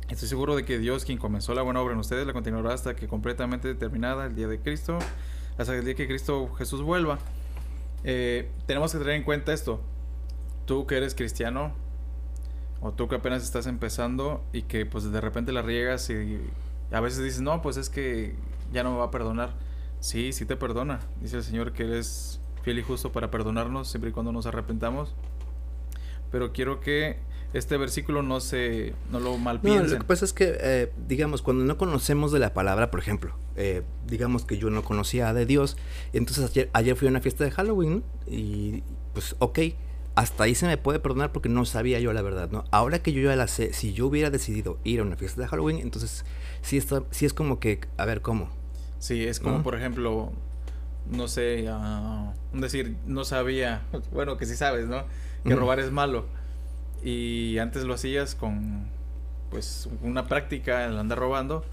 [0.08, 2.94] estoy seguro de que Dios, quien comenzó la buena obra en ustedes, la continuará hasta
[2.94, 4.98] que completamente terminada el día de Cristo,
[5.58, 7.18] hasta el día que Cristo Jesús vuelva.
[8.04, 9.80] Eh, tenemos que tener en cuenta esto.
[10.64, 11.72] Tú que eres cristiano,
[12.80, 16.40] o tú que apenas estás empezando y que pues de repente la riegas y
[16.92, 18.34] a veces dices, no, pues es que
[18.72, 19.54] ya no me va a perdonar.
[20.00, 21.00] Sí, sí te perdona.
[21.20, 25.14] Dice el Señor que eres fiel y justo para perdonarnos siempre y cuando nos arrepentamos.
[26.30, 27.18] Pero quiero que
[27.56, 29.90] este versículo no se no lo No, malpiensen.
[29.92, 33.34] lo que pasa es que, eh, digamos, cuando no conocemos de la palabra, por ejemplo,
[33.56, 35.76] eh, digamos que yo no conocía de Dios,
[36.12, 38.02] entonces ayer, ayer fui a una fiesta de Halloween ¿no?
[38.32, 38.82] y
[39.14, 39.58] pues ok,
[40.14, 42.64] hasta ahí se me puede perdonar porque no sabía yo la verdad, ¿no?
[42.70, 45.48] Ahora que yo ya la sé, si yo hubiera decidido ir a una fiesta de
[45.48, 46.24] Halloween, entonces
[46.62, 48.48] sí, está, sí es como que, a ver, ¿cómo?
[48.98, 50.32] Sí, es como, por ejemplo,
[51.10, 55.04] no sé, uh, decir, no sabía, bueno, que sí sabes, ¿no?
[55.44, 56.26] Que robar es malo.
[57.06, 58.88] Y antes lo hacías con,
[59.48, 61.64] pues, una práctica, el andar robando.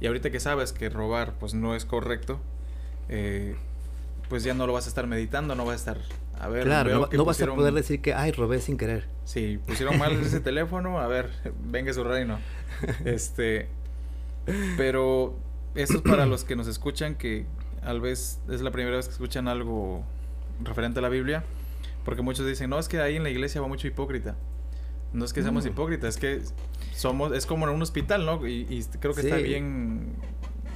[0.00, 2.40] Y ahorita que sabes que robar, pues, no es correcto,
[3.10, 3.56] eh,
[4.30, 5.98] pues ya no lo vas a estar meditando, no vas a estar
[6.40, 9.04] a ver, claro, no, vas a poder decir que, ay, robé sin querer.
[9.26, 11.28] Sí, pusieron mal ese teléfono, a ver,
[11.62, 12.38] venga su reino.
[13.04, 13.68] Este,
[14.78, 15.36] pero
[15.74, 17.44] eso es para los que nos escuchan, que
[17.82, 20.02] tal vez es la primera vez que escuchan algo
[20.64, 21.44] referente a la Biblia,
[22.06, 24.36] porque muchos dicen, no, es que ahí en la iglesia va mucho hipócrita.
[25.12, 25.68] No es que seamos mm.
[25.68, 26.40] hipócritas, es que
[26.94, 28.46] somos, es como en un hospital, ¿no?
[28.46, 30.12] Y, creo que está bien.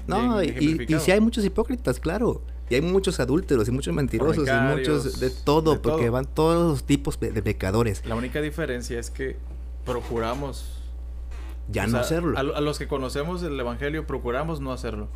[0.06, 2.42] No, y, y si hay muchos hipócritas, claro.
[2.70, 6.84] Y hay muchos adúlteros y muchos mentirosos y muchos de todo, porque van todos los
[6.84, 8.04] tipos de, pecadores.
[8.06, 9.36] La única diferencia es que
[9.84, 10.80] procuramos
[11.68, 12.38] ya no hacerlo.
[12.38, 15.08] A, los que conocemos el Evangelio procuramos no hacerlo.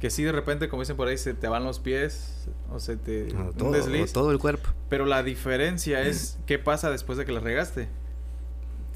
[0.00, 2.96] Que si de repente, como dicen por ahí, se te van los pies o se
[2.96, 3.24] te...
[3.56, 3.72] todo,
[4.12, 4.70] todo el cuerpo.
[4.88, 7.88] Pero la diferencia es qué pasa después de que la regaste.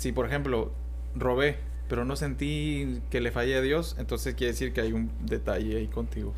[0.03, 0.73] Si, por ejemplo,
[1.15, 5.13] robé, pero no sentí que le fallé a Dios, entonces quiere decir que hay un
[5.21, 6.35] detalle ahí contigo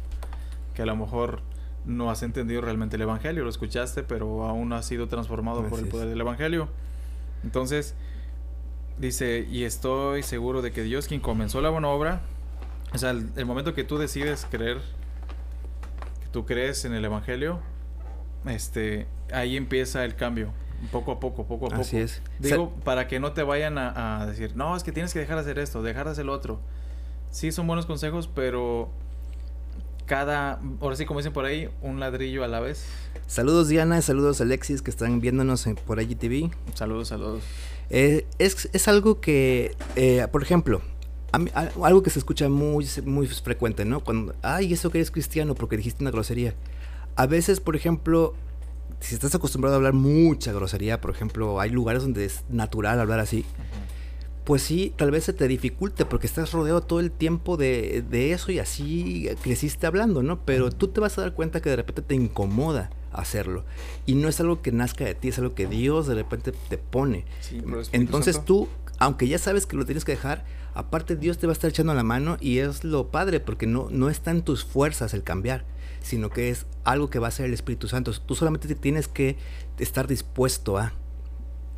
[0.74, 1.40] que a lo mejor
[1.86, 5.78] no has entendido realmente el Evangelio, lo escuchaste, pero aún no has sido transformado por
[5.78, 6.68] el poder del Evangelio.
[7.42, 7.94] Entonces,
[8.98, 12.20] dice, y estoy seguro de que Dios quien comenzó la buena obra,
[12.92, 14.82] o sea, el, momento que tú decides creer,
[16.20, 17.60] que tú crees en el Evangelio,
[18.46, 20.52] este, ahí empieza el cambio.
[20.90, 21.80] Poco a poco, poco a poco.
[21.80, 22.22] Así es.
[22.38, 25.36] Digo, para que no te vayan a, a decir, no, es que tienes que dejar
[25.36, 26.60] de hacer esto, dejar de hacer lo otro.
[27.30, 28.90] Sí, son buenos consejos, pero
[30.06, 32.84] cada, ahora sí como dicen por ahí, un ladrillo a la vez.
[33.26, 36.50] Saludos Diana, saludos Alexis que están viéndonos por IGTV.
[36.74, 37.42] Saludos, saludos.
[37.90, 40.82] Eh, es, algo que, eh, por ejemplo,
[41.82, 44.00] algo que se escucha muy, muy frecuente, ¿no?
[44.00, 46.54] Cuando, ay, eso que eres cristiano porque dijiste una grosería.
[47.16, 48.34] A veces, por ejemplo,
[49.04, 53.20] si estás acostumbrado a hablar mucha grosería, por ejemplo, hay lugares donde es natural hablar
[53.20, 53.44] así
[54.44, 58.52] pues sí, tal vez se te dificulte porque estás rodeado todo el tiempo de, eso
[58.52, 60.44] y así creciste hablando, ¿no?
[60.44, 63.64] Pero tú te vas a dar cuenta que de repente te incomoda hacerlo.
[64.04, 66.76] Y no es algo que nazca de ti, es algo que Dios de repente te
[66.76, 67.24] pone.
[67.92, 71.54] Entonces tú, aunque ya sabes que lo tienes que dejar, aparte Dios te va a
[71.54, 75.14] estar echando la mano y es lo padre porque no, no está en tus fuerzas
[75.14, 75.64] el cambiar,
[76.04, 78.12] sino que es algo que va a ser el Espíritu Santo.
[78.12, 79.36] Tú solamente tienes que
[79.78, 80.92] estar dispuesto a,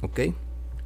[0.03, 0.21] ¿ok?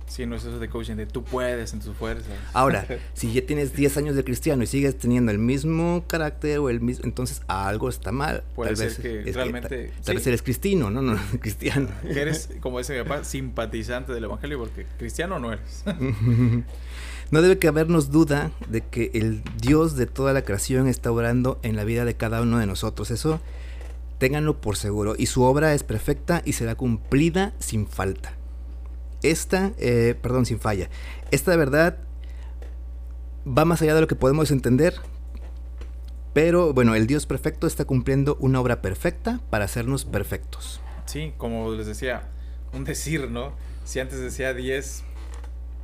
[0.06, 2.32] Sí, no es eso de coaching, de tú puedes en tus fuerzas.
[2.52, 6.68] Ahora, si ya tienes 10 años de cristiano y sigues teniendo el mismo carácter o
[6.68, 8.42] el mismo, entonces algo está mal.
[8.56, 9.92] Puede tal ser vez, que realmente...
[10.04, 11.00] tal, vez eres cristino, ¿no?
[11.00, 11.88] No, cristiano.
[12.04, 15.84] eres, como dice mi papá, simpatizante del evangelio porque cristiano no eres.
[17.30, 21.60] no debe que habernos duda de que el Dios de toda la creación está obrando
[21.62, 23.10] en la vida de cada uno de nosotros.
[23.10, 23.40] Eso
[24.18, 25.14] ténganlo por seguro.
[25.16, 28.34] Y su obra es perfecta y será cumplida sin falta.
[29.22, 30.88] Esta, eh, perdón, sin falla.
[31.30, 31.98] Esta verdad
[33.46, 34.94] va más allá de lo que podemos entender.
[36.32, 40.80] Pero bueno, el Dios perfecto está cumpliendo una obra perfecta para hacernos perfectos.
[41.06, 42.28] Sí, como les decía,
[42.72, 43.52] un decir, ¿no?
[43.84, 45.04] Si antes decía 10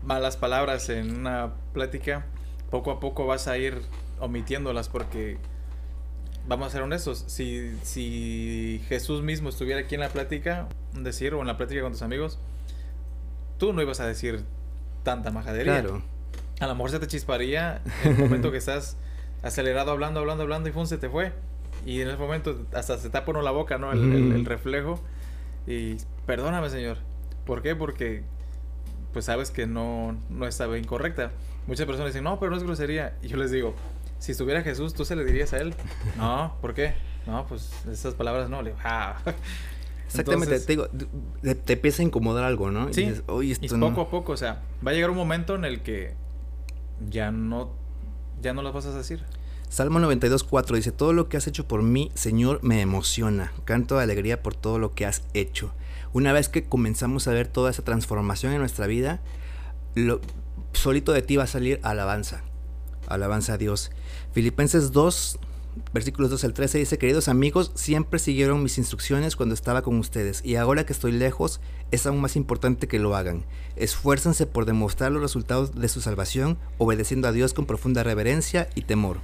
[0.06, 2.24] malas palabras en una plática,
[2.70, 3.82] poco a poco vas a ir
[4.20, 5.36] omitiéndolas porque,
[6.48, 11.40] vamos a ser honestos, si, si Jesús mismo estuviera aquí en la plática, decir, o
[11.40, 12.38] en la plática con tus amigos,
[13.58, 14.44] tú no ibas a decir
[15.02, 15.82] tanta majadería.
[15.82, 16.02] Claro.
[16.60, 18.96] A lo mejor se te chisparía en el momento que estás
[19.42, 21.32] acelerado hablando, hablando, hablando y fun, se te fue.
[21.84, 23.92] Y en ese momento hasta se tapa uno la boca, ¿no?
[23.92, 25.00] El, reflejo.
[25.66, 26.98] Y perdóname, señor.
[27.44, 27.76] ¿Por qué?
[27.76, 28.22] Porque
[29.16, 31.32] pues sabes que no, no estaba incorrecta.
[31.66, 33.16] Muchas personas dicen, no, pero no es grosería.
[33.22, 33.74] Y yo les digo,
[34.18, 35.72] si estuviera Jesús, ¿tú se le dirías a él?
[36.18, 36.92] no, ¿por qué?
[37.26, 38.60] No, pues esas palabras no.
[38.60, 39.16] Le ah.
[40.06, 40.88] Exactamente, te digo,
[41.64, 42.92] te, empieza a incomodar algo, ¿no?
[42.92, 43.10] Sí,
[43.42, 46.12] y, poco a poco, o sea, va a llegar un momento en el que
[47.08, 47.70] ya no,
[48.42, 49.24] ya no las vas a decir.
[49.70, 53.54] Salmo 92.4 dice, todo lo que has hecho por mí, Señor, me emociona.
[53.64, 55.72] Canto de alegría por todo lo que has hecho.
[56.16, 59.20] Una vez que comenzamos a ver toda esa transformación en nuestra vida,
[59.94, 60.22] lo,
[60.72, 62.42] solito de ti va a salir alabanza.
[63.06, 63.90] Alabanza a Dios.
[64.32, 65.38] Filipenses 2,
[65.92, 70.40] versículos 2 al 13 dice, queridos amigos, siempre siguieron mis instrucciones cuando estaba con ustedes
[70.42, 73.44] y ahora que estoy lejos es aún más importante que lo hagan.
[73.76, 78.80] Esfuércense por demostrar los resultados de su salvación, obedeciendo a Dios con profunda reverencia y
[78.80, 79.18] temor.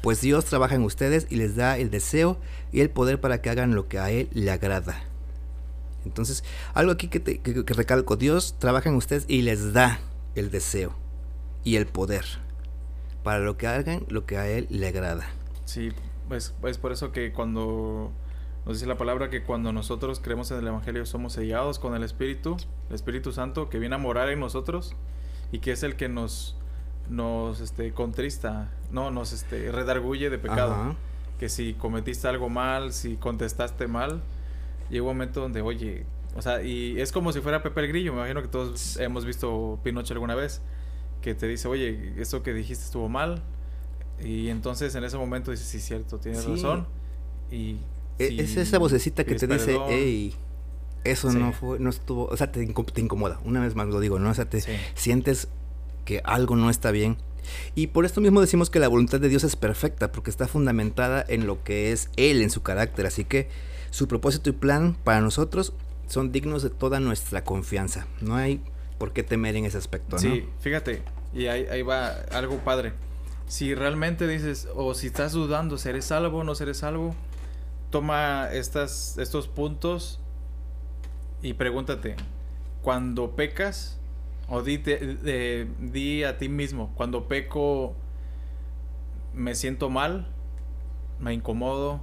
[0.00, 2.38] Pues Dios trabaja en ustedes y les da el deseo
[2.70, 5.09] y el poder para que hagan lo que a Él le agrada.
[6.04, 10.00] Entonces, algo aquí que, te, que, que recalco, Dios trabaja en ustedes y les da
[10.34, 10.94] el deseo
[11.64, 12.24] y el poder
[13.22, 15.26] para lo que hagan lo que a Él le agrada.
[15.64, 15.90] Sí,
[16.28, 18.12] pues, es por eso que cuando
[18.66, 22.02] nos dice la palabra que cuando nosotros creemos en el Evangelio somos sellados con el
[22.02, 22.56] Espíritu,
[22.88, 24.94] el Espíritu Santo que viene a morar en nosotros
[25.52, 26.56] y que es el que nos,
[27.08, 30.72] nos este, contrista, no, nos este, redarguye de pecado.
[30.72, 30.94] Ajá.
[31.38, 34.22] Que si cometiste algo mal, si contestaste mal,
[34.90, 38.12] llega un momento donde, oye, o sea, y es como si fuera Pepe el Grillo,
[38.12, 40.60] me imagino que todos hemos visto Pinocho alguna vez,
[41.22, 43.42] que te dice, oye, eso que dijiste estuvo mal,
[44.22, 46.50] y entonces en ese momento dices, sí, cierto, tienes Sí.
[46.50, 46.86] razón,
[47.50, 47.76] y...
[48.18, 50.34] E- es esa vocecita que te dice, hey,
[51.04, 51.38] eso Sí.
[51.38, 54.30] no fue, no estuvo, o sea, te, te incomoda, una vez más lo digo, ¿no?
[54.30, 54.62] O sea, te
[54.94, 55.48] sientes
[56.04, 57.16] que algo no está bien.
[57.74, 61.24] Y por esto mismo decimos que la voluntad de Dios es perfecta, porque está fundamentada
[61.26, 63.06] en lo que es Él, en su carácter.
[63.06, 63.48] Así que
[63.90, 65.72] su propósito y plan para nosotros
[66.06, 68.06] son dignos de toda nuestra confianza.
[68.20, 68.62] No hay
[68.98, 70.22] por qué temer en ese aspecto, ¿no?
[70.22, 71.02] Sí, fíjate,
[71.34, 72.92] y ahí, ahí va algo padre.
[73.46, 77.14] Si realmente dices, o si estás dudando, ¿seré salvo o no seré salvo?
[77.90, 80.20] Toma estas, estos puntos
[81.42, 82.16] y pregúntate,
[82.82, 83.98] cuando pecas,
[84.48, 87.94] o di, te- de- di a ti mismo, cuando peco,
[89.34, 90.28] me siento mal,
[91.18, 92.00] me incomodo,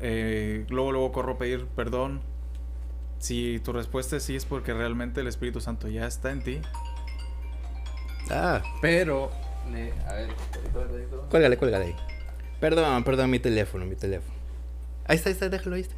[0.00, 2.20] eh, luego, luego corro a pedir perdón.
[3.18, 6.60] Si tu respuesta es sí, es porque realmente el Espíritu Santo ya está en ti.
[8.30, 9.30] Ah, Pero.
[10.06, 10.28] a ver,
[11.30, 11.96] cuélgale, cuélgale ahí.
[12.60, 14.34] Perdón, perdón, mi teléfono, mi teléfono.
[15.06, 15.82] Ahí está, ahí está, déjalo ahí.
[15.82, 15.96] está.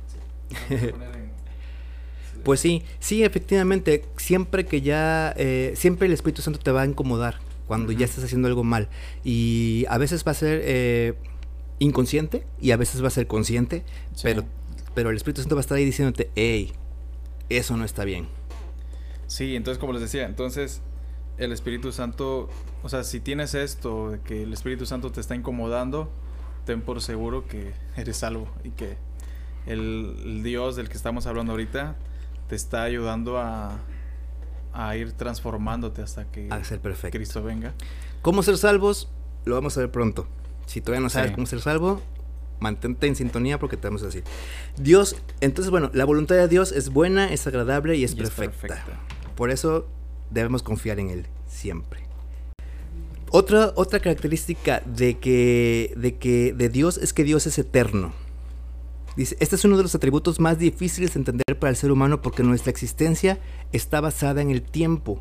[2.45, 6.87] Pues sí, sí, efectivamente, siempre que ya, eh, siempre el Espíritu Santo te va a
[6.87, 8.89] incomodar cuando ya estás haciendo algo mal.
[9.25, 11.15] Y a veces va a ser eh,
[11.79, 14.23] inconsciente y a veces va a ser consciente, Sí.
[14.25, 14.45] pero,
[14.95, 16.73] pero el Espíritu Santo va a estar ahí diciéndote, hey,
[17.49, 18.29] eso no está bien.
[19.27, 20.81] Sí, entonces, como les decía, entonces
[21.37, 22.49] el Espíritu Santo,
[22.83, 26.11] o sea, si tienes esto, de que el Espíritu Santo te está incomodando,
[26.65, 28.97] ten por seguro que eres salvo y que
[29.67, 31.97] el, el Dios del que estamos hablando ahorita
[32.49, 33.79] te está ayudando a,
[34.73, 37.17] a ir transformándote hasta que A ser perfecto.
[37.17, 37.75] Cristo venga.
[38.23, 39.09] ¿Cómo ser salvos?
[39.45, 40.27] Lo vamos a ver pronto.
[40.69, 41.35] Si todavía no sabes Sí.
[41.35, 42.03] cómo ser salvo,
[42.61, 44.23] mantente en sintonía porque te vamos a decir.
[44.77, 48.85] Dios, entonces bueno, la voluntad de Dios es buena, es agradable y es, Y perfecta.
[49.35, 49.87] Por eso
[50.31, 52.01] debemos confiar en Él siempre.
[53.31, 58.13] Otra, otra característica de que, de que de Dios es que Dios es eterno.
[59.17, 62.23] Dice, este es uno de los atributos más difíciles de entender para el ser humano
[62.23, 63.39] porque nuestra existencia
[63.73, 65.21] está basada en el tiempo.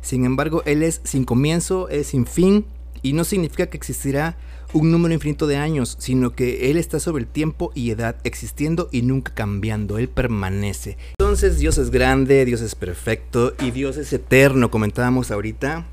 [0.00, 2.64] Sin embargo, Él es sin comienzo, es sin fin,
[3.02, 4.36] y no significa que existirá
[4.72, 8.88] un número infinito de años, sino que Él está sobre el tiempo y edad, existiendo
[8.92, 10.96] y nunca cambiando, Él permanece.
[11.18, 15.86] Entonces Dios es grande, Dios es perfecto y Dios es eterno, comentábamos ahorita.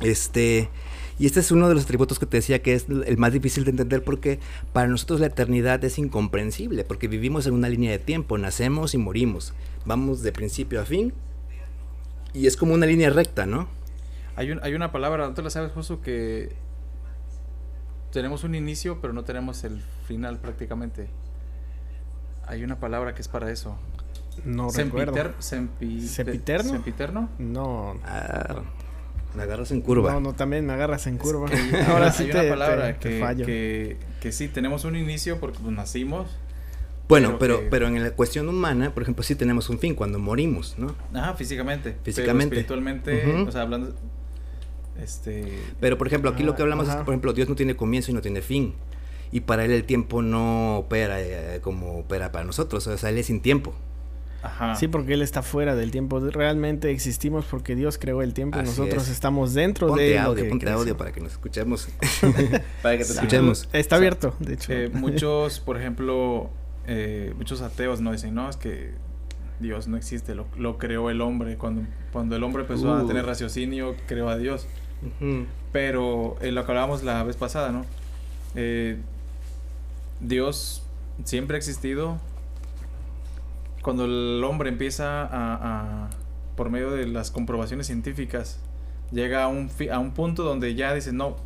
[0.00, 0.68] Este,
[1.18, 3.64] y este es uno de los atributos que te decía que es el más difícil
[3.64, 4.40] de entender porque
[4.72, 8.98] para nosotros la eternidad es incomprensible, porque vivimos en una línea de tiempo, nacemos y
[8.98, 11.12] morimos, vamos de principio a fin
[12.34, 13.68] y es como una línea recta, ¿no?
[14.36, 16.00] Hay, un, hay una palabra, ¿no te la sabes, Josu?
[16.00, 16.54] Que
[18.12, 21.08] tenemos un inicio, pero no tenemos el final prácticamente.
[22.46, 23.76] Hay una palabra que es para eso.
[24.44, 25.12] No recuerdo.
[25.14, 26.70] Sempiter- sempi- ¿Sempiterno?
[26.70, 27.28] ¿Sempiterno?
[27.38, 27.96] No.
[28.04, 28.62] Ah,
[29.34, 30.12] me agarras en curva.
[30.12, 31.48] No, no, también me agarras en curva.
[31.52, 33.46] Hay Ahora una- sí hay te, una palabra te- te que, fallo.
[33.46, 36.28] que, que sí, tenemos un inicio porque pues, nacimos.
[37.08, 39.94] bueno, pero pero, que- pero en la cuestión humana, por ejemplo, sí tenemos un fin
[39.94, 40.94] cuando morimos, ¿no?
[41.14, 41.96] Ajá, físicamente.
[42.02, 42.48] Físicamente.
[42.50, 43.94] Pero espiritualmente, o sea, hablando...
[45.00, 45.58] Este...
[45.80, 47.74] Pero por ejemplo, aquí lo que Ah, hablamos es que, por ejemplo, Dios no tiene
[47.76, 48.74] comienzo y no tiene fin.
[49.30, 52.86] Y para él el tiempo no opera eh, como opera para nosotros.
[52.86, 53.74] O sea, él es sin tiempo.
[54.44, 54.74] Ajá.
[54.74, 56.18] Sí, porque Él está fuera del tiempo.
[56.18, 59.10] Realmente existimos porque Dios creó el tiempo y nosotros es.
[59.10, 60.80] estamos dentro Ponte de audio, que ponte creció.
[60.80, 61.88] audio para que nos escuchemos.
[62.82, 63.68] Para que te escuchemos.
[63.72, 64.72] Está O sea, abierto, de hecho.
[64.72, 66.50] Eh, muchos, por ejemplo,
[66.88, 68.90] eh, muchos ateos no dicen, no, es que
[69.60, 71.56] Dios no existe, lo, lo creó el hombre.
[71.56, 73.06] Cuando, cuando el hombre empezó a Uh.
[73.06, 74.66] tener raciocinio, creó a Dios.
[75.72, 77.84] Pero eh, lo que hablábamos la vez pasada, ¿no?
[78.54, 78.98] Eh,
[80.20, 80.82] Dios
[81.24, 82.18] siempre ha existido.
[83.82, 86.10] Cuando el hombre empieza a, a-
[86.56, 88.58] por medio de las comprobaciones científicas,
[89.10, 91.36] llega a un, fi- a un punto donde ya dice, no,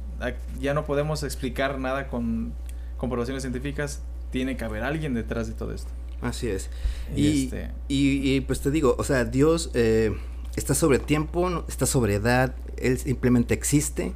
[0.61, 2.53] ya no podemos explicar nada con
[2.99, 4.03] comprobaciones científicas,
[4.33, 5.89] tiene que haber alguien detrás de todo esto.
[6.21, 6.69] Así es.
[7.15, 10.15] Y Y, este- y- y, pues te digo, o sea, Dios eh,
[10.57, 14.13] está sobre tiempo, está sobre edad, Él simplemente existe.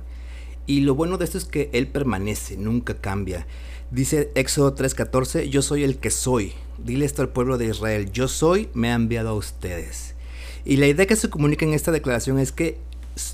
[0.66, 3.46] Y lo bueno de esto es que Él permanece, nunca cambia.
[3.90, 6.52] Dice Éxodo 3:14, yo soy el que soy.
[6.78, 10.14] Dile esto al pueblo de Israel, yo soy, me ha enviado a ustedes.
[10.64, 12.78] Y la idea que se comunica en esta declaración es que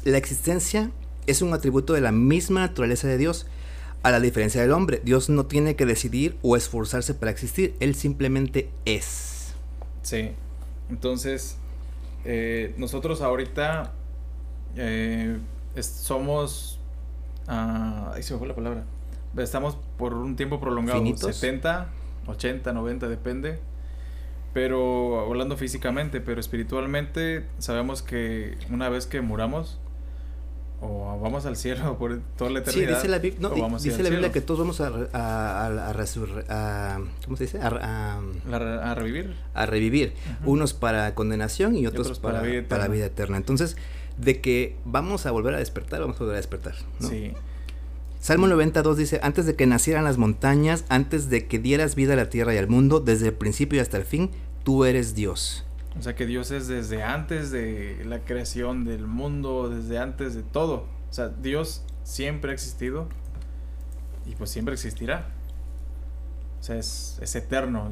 [0.05, 0.91] la existencia
[1.27, 3.47] es un atributo de la misma naturaleza de Dios,
[4.03, 5.01] a la diferencia del hombre.
[5.05, 9.55] Dios no tiene que decidir o esforzarse para existir, Él simplemente es.
[10.03, 10.31] Sí,
[10.89, 11.57] entonces
[12.25, 13.93] eh, nosotros ahorita
[14.77, 15.39] eh,
[15.81, 16.79] somos...
[17.49, 18.85] Ah, ahí se me fue la palabra.
[19.37, 21.89] Estamos por un tiempo prolongado, 70,
[22.27, 23.59] 80, 90, depende.
[24.53, 29.79] Pero hablando físicamente, pero espiritualmente, sabemos que una vez que muramos,
[30.81, 33.01] o vamos al cielo por toda la eternidad.
[33.01, 35.91] Sí, dice la, Biblia que todos vamos a, a,
[36.51, 37.59] a, ¿cómo se dice?
[37.61, 39.37] A, revivir.
[39.55, 40.15] A revivir.
[40.45, 43.37] Unos para condenación y otros, para, para, vida eterna.
[43.37, 43.77] Entonces,
[44.19, 46.75] de que vamos a volver a despertar, vamos a volver a despertar.
[47.01, 47.33] Sí.
[48.21, 52.17] Salmo 92 dice, antes de que nacieran las montañas, antes de que dieras vida a
[52.17, 54.31] la tierra y al mundo, desde el principio y hasta el fin,
[54.65, 55.65] tú eres Dios.
[55.99, 60.43] O sea que Dios es desde antes de la creación del mundo, desde antes de
[60.43, 60.87] todo.
[61.09, 63.09] O sea, Dios siempre ha existido
[64.27, 65.29] y pues siempre existirá.
[66.61, 67.91] O sea, es, eterno,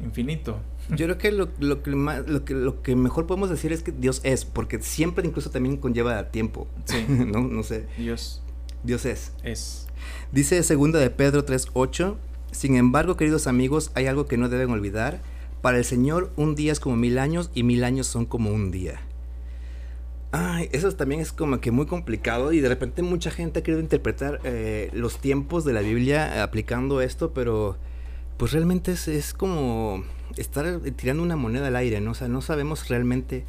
[0.00, 0.58] infinito.
[0.96, 3.92] Yo creo que lo, lo, que lo, que lo que mejor podemos decir es que
[3.92, 6.66] Dios es, porque siempre incluso también conlleva tiempo.
[6.84, 7.04] Sí.
[7.08, 7.86] no, no sé.
[7.96, 8.42] Dios.
[8.82, 9.32] Dios es.
[9.42, 9.86] Es.
[10.32, 12.16] Dice segunda de Pedro 3.8,
[12.52, 15.22] sin embargo, queridos amigos, hay algo que no deben olvidar.
[15.62, 18.70] Para el Señor un día es como mil años y mil años son como un
[18.70, 19.00] día.
[20.32, 23.80] Ay, eso también es como que muy complicado y de repente mucha gente ha querido
[23.80, 27.76] interpretar eh, los tiempos de la Biblia aplicando esto, pero
[28.40, 30.02] pues realmente es, es, como
[30.38, 32.12] estar tirando una moneda al aire, ¿no?
[32.12, 33.44] O sea, no sabemos realmente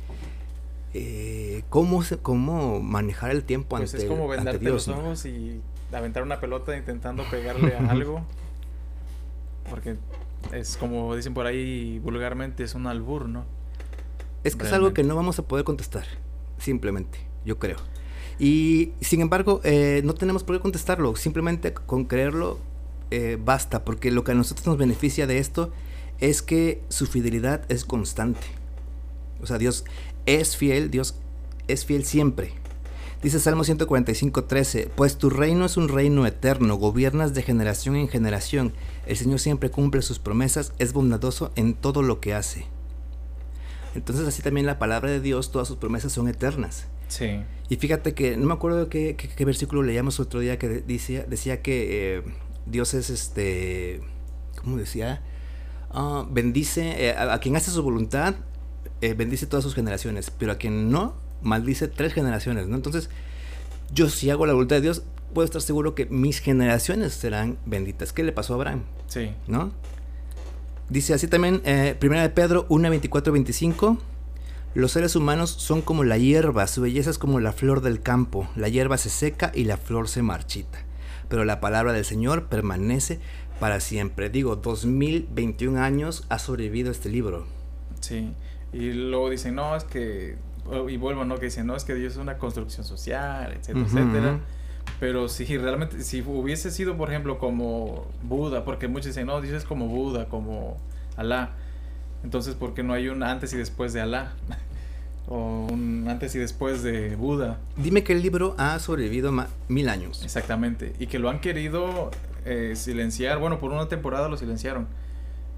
[0.94, 5.62] eh, cómo, se, cómo manejar el tiempo pues ante es como vendarte los ojos y
[5.94, 8.26] aventar una pelota intentando pegarle a algo.
[9.70, 9.96] Porque
[10.52, 13.46] es como dicen por ahí vulgarmente, es un albur, ¿no?
[14.44, 16.04] Es que es algo que no vamos a poder contestar,
[16.58, 17.78] simplemente, yo creo.
[18.40, 22.60] Y sin embargo, eh, no tenemos por qué contestarlo, simplemente con creerlo
[23.12, 25.72] eh, basta, porque lo que a nosotros nos beneficia de esto
[26.20, 28.48] es que su fidelidad es constante.
[29.42, 29.86] O sea, Dios
[30.26, 31.16] es fiel, Dios
[31.68, 32.54] es fiel siempre.
[33.22, 38.08] Dice Salmo 145, 13, pues tu reino es un reino eterno, gobiernas de generación en
[38.08, 38.74] generación,
[39.06, 42.66] el Señor siempre cumple sus promesas, es bondadoso en todo lo que hace.
[43.94, 46.88] Entonces así también la palabra de Dios, todas sus promesas son eternas.
[47.10, 47.42] Sí.
[47.70, 51.62] Y fíjate que, no me acuerdo qué, qué, versículo leíamos otro día que decía, decía
[51.62, 52.24] que eh,
[52.72, 54.02] Dios es este,
[54.62, 55.22] ¿cómo decía?
[55.92, 58.36] Ah, bendice, eh, a, quien hace su voluntad,
[59.02, 62.76] eh, bendice todas sus generaciones, pero a quien no, maldice tres generaciones, ¿no?
[62.76, 63.10] Entonces,
[63.94, 65.04] yo si hago la voluntad de Dios,
[65.34, 68.14] puedo estar seguro que mis generaciones serán benditas.
[68.14, 68.84] ¿Qué le pasó a Abraham?
[69.08, 69.32] Sí.
[69.48, 69.72] ¿No?
[70.90, 73.98] Dice así también, eh, primera de Pedro 1, 24, 25.
[74.74, 78.48] Los seres humanos son como la hierba, su belleza es como la flor del campo.
[78.56, 80.86] La hierba se seca y la flor se marchita.
[81.32, 83.20] Pero la palabra del Señor permanece
[83.60, 84.30] para siempre.
[84.30, 87.48] Digo, 2021 años ha sobrevivido este libro.
[88.02, 88.34] Sí.
[88.74, 90.36] Y luego dicen, no, es que
[90.88, 91.38] y vuelvo, ¿no?
[91.38, 94.40] Que dicen, no, es que Dios es una construcción social, etcétera, etcétera.
[95.00, 99.56] Pero si realmente, si hubiese sido, por ejemplo, como Buda, porque muchos dicen, no, Dios
[99.56, 100.78] es como Buda, como
[101.18, 101.52] Alá.
[102.24, 104.34] Entonces, ¿por qué no hay un antes y después de Alá?
[105.28, 107.60] O un antes y después de Buda.
[107.78, 109.32] Dime que el libro ha sobrevivido
[109.68, 110.24] mil años.
[110.24, 110.94] Exactamente.
[111.00, 112.12] Y que lo han querido
[112.46, 113.40] eh, silenciar.
[113.40, 114.88] Bueno, por una temporada lo silenciaron.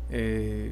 [0.10, 0.72] Eh,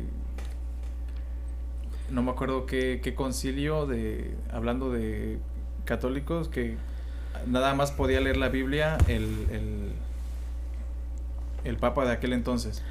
[2.11, 5.39] no me acuerdo qué, qué concilio de hablando de
[5.85, 6.75] católicos que
[7.47, 9.93] nada más podía leer la Biblia el, el,
[11.63, 12.83] el Papa de aquel entonces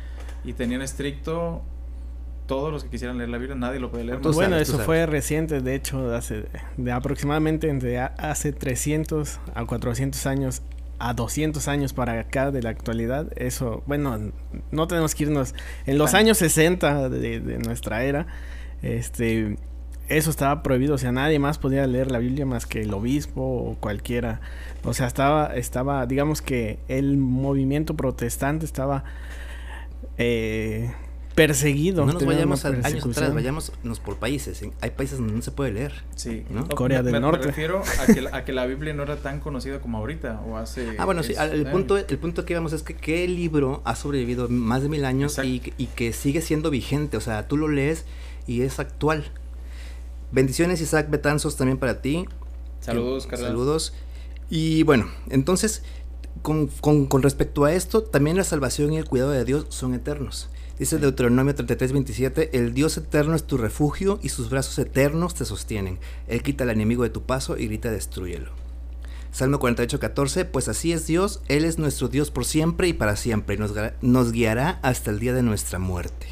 [0.44, 1.62] y tenían estricto
[2.50, 4.18] todos los que quisieran leer la Biblia, nadie lo puede leer.
[4.18, 6.46] bueno, eso fue reciente, de hecho, hace,
[6.76, 10.62] de aproximadamente entre hace 300 a 400 años
[10.98, 14.32] a 200 años para acá de la actualidad, eso, bueno,
[14.72, 15.54] no tenemos que irnos
[15.86, 18.26] en los años 60 de, de nuestra era,
[18.82, 19.56] este,
[20.08, 23.42] eso estaba prohibido, o sea, nadie más podía leer la Biblia más que el obispo
[23.42, 24.40] o cualquiera.
[24.82, 29.04] O sea, estaba, estaba, digamos que el movimiento protestante estaba
[30.18, 30.90] eh,
[31.46, 32.04] perseguido.
[32.04, 34.62] No nos vayamos a años atrás, vayámonos por países.
[34.80, 35.92] Hay países donde no se puede leer.
[36.14, 37.40] Sí, Corea del Norte.
[37.40, 40.56] Me refiero a que, a que, la Biblia no era tan conocida como ahorita o
[40.56, 40.96] hace.
[40.98, 41.34] Ah, bueno, sí.
[41.38, 45.04] El punto, el punto que íbamos es que qué libro ha sobrevivido más de mil
[45.04, 47.16] años y, y, que sigue siendo vigente.
[47.16, 48.04] O sea, tú lo lees
[48.46, 49.24] y es actual.
[50.32, 52.26] Bendiciones Isaac Betanzos también para ti.
[52.80, 53.48] Saludos, Carlos.
[53.48, 53.94] Saludos.
[54.50, 55.84] Y bueno, entonces,
[56.42, 59.94] con, con, con, respecto a esto, también la salvación y el cuidado de Dios son
[59.94, 60.50] eternos.
[60.80, 65.44] Dice Deuteronomio 33, 27, el Dios eterno es tu refugio y sus brazos eternos te
[65.44, 65.98] sostienen.
[66.26, 68.50] Él quita al enemigo de tu paso y grita, destruyelo.
[69.30, 73.16] Salmo 48, 14, pues así es Dios, Él es nuestro Dios por siempre y para
[73.16, 76.28] siempre, y nos, nos guiará hasta el día de nuestra muerte.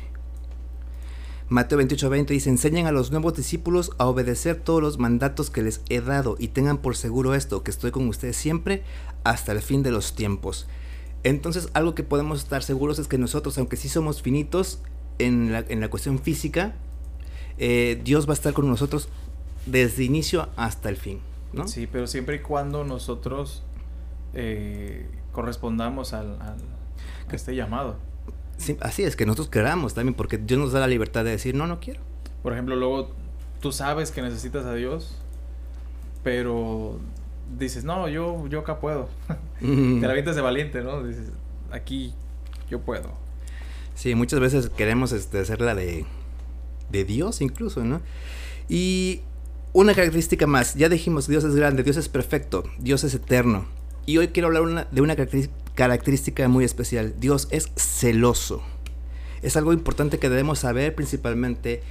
[1.51, 5.63] Mateo 28, 20 dice, enseñen a los nuevos discípulos a obedecer todos los mandatos que
[5.63, 8.83] les he dado y tengan por seguro esto, que estoy con ustedes siempre
[9.25, 10.67] hasta el fin de los tiempos.
[11.25, 14.81] Entonces algo que podemos estar seguros es que nosotros, aunque sí somos finitos
[15.19, 16.75] en la, en la cuestión física,
[17.59, 19.09] eh, Dios va a estar con nosotros
[19.67, 21.21] desde inicio hasta el fin.
[21.53, 21.67] ¿no?
[21.67, 23.63] Sí, pero siempre y cuando nosotros
[24.35, 26.59] eh, correspondamos al, al,
[27.29, 27.97] a este llamado.
[28.57, 31.55] Sí, así es, que nosotros queramos también, porque Dios nos da la libertad de decir,
[31.55, 32.01] no, no quiero.
[32.43, 33.11] Por ejemplo, luego
[33.61, 35.17] tú sabes que necesitas a Dios,
[36.23, 36.99] pero
[37.59, 39.09] dices, no, yo, yo acá puedo.
[39.61, 41.03] Te la avientas de valiente, ¿no?
[41.03, 41.31] Dices,
[41.71, 42.15] aquí
[42.71, 43.13] yo puedo.
[43.95, 46.07] Sí, muchas veces queremos este, hacer la de,
[46.91, 48.01] de Dios incluso, ¿no?
[48.69, 49.23] Y
[49.73, 53.67] una característica más, ya dijimos, Dios es grande, Dios es perfecto, Dios es eterno.
[54.07, 55.17] Y hoy quiero hablar una, de una
[55.75, 58.63] característica muy especial, Dios es celoso.
[59.43, 61.83] Es algo importante que debemos saber principalmente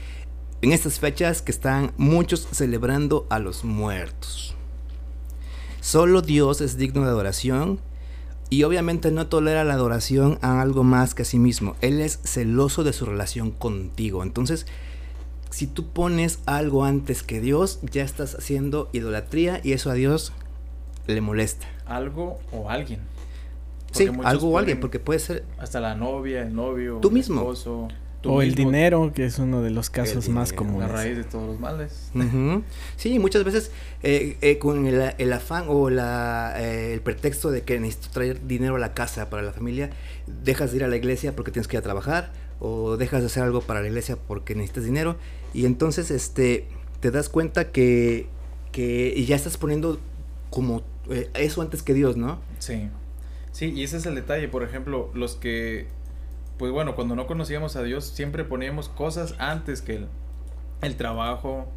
[0.62, 4.57] en estas fechas que están muchos celebrando a los muertos.
[5.88, 7.80] Solo Dios es digno de adoración
[8.50, 11.78] y obviamente no tolera la adoración a algo más que a sí mismo.
[11.80, 14.22] Él es celoso de su relación contigo.
[14.22, 14.66] Entonces,
[15.50, 20.34] si tú pones algo antes que Dios, ya estás haciendo idolatría y eso a Dios
[21.08, 21.68] le molesta.
[21.86, 23.00] Algo o alguien.
[23.86, 25.46] Porque sí, algo o alguien, porque puede ser...
[25.58, 27.36] Hasta la novia, el novio, tú mismo.
[27.36, 27.88] el esposo.
[28.28, 30.90] O el dinero, que es uno de los casos más comunes.
[30.90, 32.12] La raíz de todos los males.
[32.14, 32.64] Uh -huh.
[32.96, 33.72] Sí, muchas veces
[34.04, 38.46] eh, eh, con el, el, afán o la, eh, el pretexto de que necesito traer
[38.46, 39.90] dinero a la casa para la familia,
[40.44, 43.28] dejas de ir a la iglesia porque tienes que ir a trabajar o dejas de
[43.28, 45.18] hacer algo para la iglesia porque necesitas dinero
[45.54, 46.68] y entonces este
[47.00, 48.28] te das cuenta que,
[48.72, 50.00] que ya estás poniendo
[50.50, 50.82] como
[51.36, 52.40] eso antes que Dios, ¿no?
[52.60, 52.90] Sí.
[53.58, 54.48] Sí, y ese es el detalle.
[54.50, 55.88] Por ejemplo, los que
[56.58, 60.08] pues bueno, cuando no conocíamos a Dios, siempre poníamos cosas antes que el,
[60.82, 61.68] el trabajo,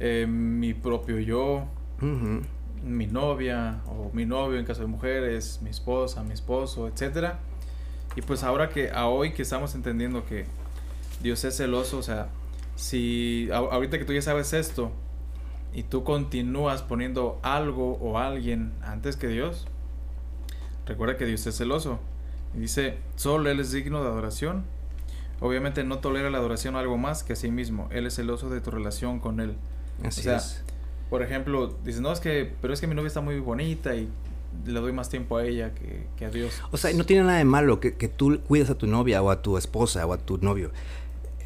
[0.00, 1.66] eh, mi propio yo,
[2.00, 2.42] uh -huh.
[2.82, 7.38] mi novia o mi novio en caso de mujeres, mi esposa, mi esposo, etcétera.
[8.16, 10.46] Y pues ahora que a hoy que estamos entendiendo que
[11.22, 12.28] Dios es celoso, o sea,
[12.76, 14.90] si a, ahorita que tú ya sabes esto
[15.72, 19.66] y tú continúas poniendo algo o alguien antes que Dios,
[20.86, 22.00] recuerda que Dios es celoso.
[22.56, 24.64] Y dice, solo Él es digno de adoración.
[25.40, 27.88] Obviamente no tolera la adoración a algo más que a sí mismo.
[27.90, 29.56] Él es celoso de tu relación con Él.
[30.02, 30.62] Así o sea, es.
[31.10, 34.08] por ejemplo, dices, no, es que, pero es que mi novia está muy bonita y
[34.66, 36.52] le doy más tiempo a ella que, que a Dios.
[36.70, 39.30] O sea, no tiene nada de malo que, que, tú cuides a tu novia o
[39.30, 40.70] a tu esposa o a tu novio.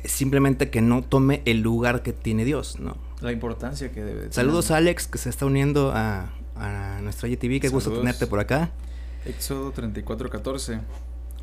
[0.05, 2.97] Simplemente que no tome el lugar que tiene Dios, ¿no?
[3.21, 7.61] La importancia que debe Saludos a Alex, que se está uniendo a, a nuestra YTV.
[7.61, 8.71] Qué gusto tenerte por acá.
[9.25, 10.81] Éxodo 34:14.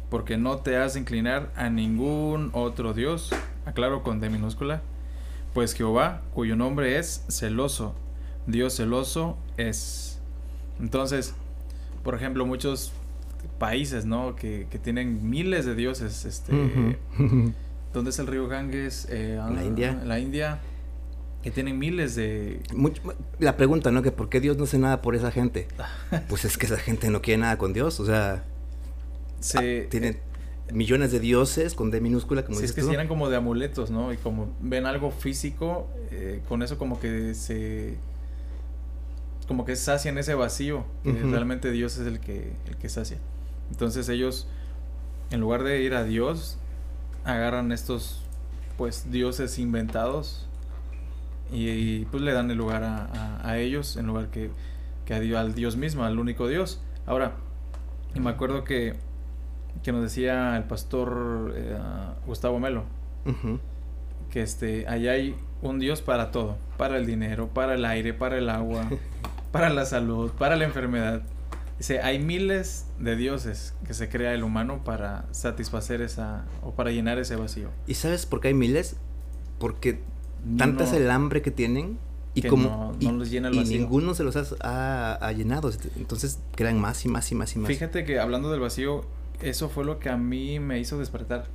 [0.09, 3.31] Porque no te has de inclinar a ningún otro Dios,
[3.65, 4.81] aclaro con D minúscula,
[5.53, 7.95] pues Jehová, cuyo nombre es celoso,
[8.45, 10.19] Dios celoso es.
[10.79, 11.33] Entonces,
[12.03, 12.93] por ejemplo, muchos
[13.57, 14.35] países, ¿no?
[14.35, 16.53] Que, que tienen miles de dioses, este...
[16.53, 17.53] Uh -huh.
[17.95, 19.07] ¿Dónde es el río Ganges?
[19.09, 20.01] Eh, la India.
[20.03, 20.59] La India.
[21.45, 22.59] Que tienen miles de...
[22.73, 23.03] Mucho,
[23.37, 24.01] la pregunta, ¿no?
[24.01, 25.67] Que por qué Dios no hace nada por esa gente.
[26.27, 28.43] pues es que esa gente no quiere nada con Dios, o sea...
[29.41, 30.17] Se, ah, tienen
[30.73, 32.87] millones de dioses con D minúscula, como sí, dices es que tú.
[32.87, 34.11] se llenan como de amuletos, ¿no?
[34.11, 37.99] Y como ven algo físico, eh, con eso como que se...
[39.47, 41.29] Como que sacian ese vacío, que uh -huh.
[41.29, 43.19] realmente Dios es el que, el que sacia.
[43.69, 44.47] Entonces ellos,
[45.29, 46.57] en lugar de ir a Dios,
[47.23, 48.23] agarran estos,
[48.79, 50.47] pues, dioses inventados
[51.51, 54.49] y, y pues le dan el lugar a, a, a ellos en lugar que,
[55.05, 56.81] que a Dios, al Dios mismo, al único Dios.
[57.05, 57.33] Ahora,
[58.13, 58.95] y me acuerdo que,
[59.83, 61.77] que nos decía el pastor eh,
[62.25, 62.83] Gustavo Melo,
[63.25, 63.59] uh -huh.
[64.29, 68.37] que este, allá hay un Dios para todo, para el dinero, para el aire, para
[68.37, 68.87] el agua,
[69.51, 71.21] para la salud, para la enfermedad.
[71.77, 76.91] Dice, hay miles de dioses que se crea el humano para satisfacer esa o para
[76.91, 77.69] llenar ese vacío.
[77.85, 78.95] ¿Y sabes por qué hay miles?
[79.59, 79.99] Porque
[80.57, 81.97] tanta no, es el hambre que tienen
[82.33, 83.77] y que como no, y, no les llena el vacío.
[83.77, 85.71] y ninguno se los ha, llenado.
[85.95, 87.67] Entonces crean más y más y más y más.
[87.67, 89.05] Fíjate que hablando del vacío,
[89.41, 91.45] eso fue lo que a mí me hizo despertar.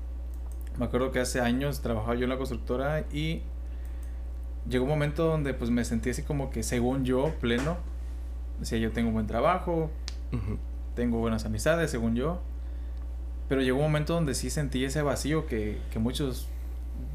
[0.78, 3.42] Me acuerdo que hace años trabajaba yo en la constructora y
[4.68, 7.76] llegó un momento donde pues me sentí así como que según yo, pleno,
[8.58, 9.90] decía yo tengo un buen trabajo,
[10.94, 12.40] tengo buenas amistades, según yo.
[13.48, 16.48] Pero llegó un momento donde sí sentí ese vacío que, que muchos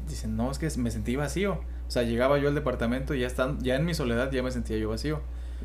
[0.08, 1.60] dicen, no, es que me sentí vacío.
[1.86, 4.50] O sea, llegaba yo al departamento y ya, están, ya en mi soledad ya me
[4.50, 5.20] sentía yo vacío.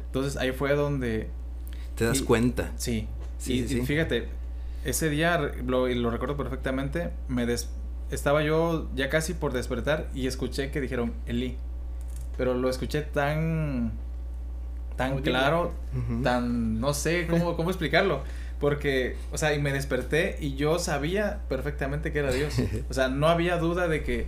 [0.06, 1.30] Entonces ahí fue donde...
[1.96, 2.72] Te das cuenta.
[2.78, 3.08] Sí.
[3.38, 4.28] sí, y, fíjate,
[4.86, 7.70] ese día, lo, lo recuerdo perfectamente, me des,
[8.12, 11.58] estaba yo ya casi por despertar y escuché que dijeron Eli.
[12.38, 13.92] Pero lo escuché tan
[14.96, 15.74] tan claro,
[16.24, 18.24] tan no sé cómo cómo explicarlo,
[18.62, 22.54] porque o sea, y me desperté y yo sabía perfectamente que era Dios.
[22.90, 24.28] O sea, no había duda de que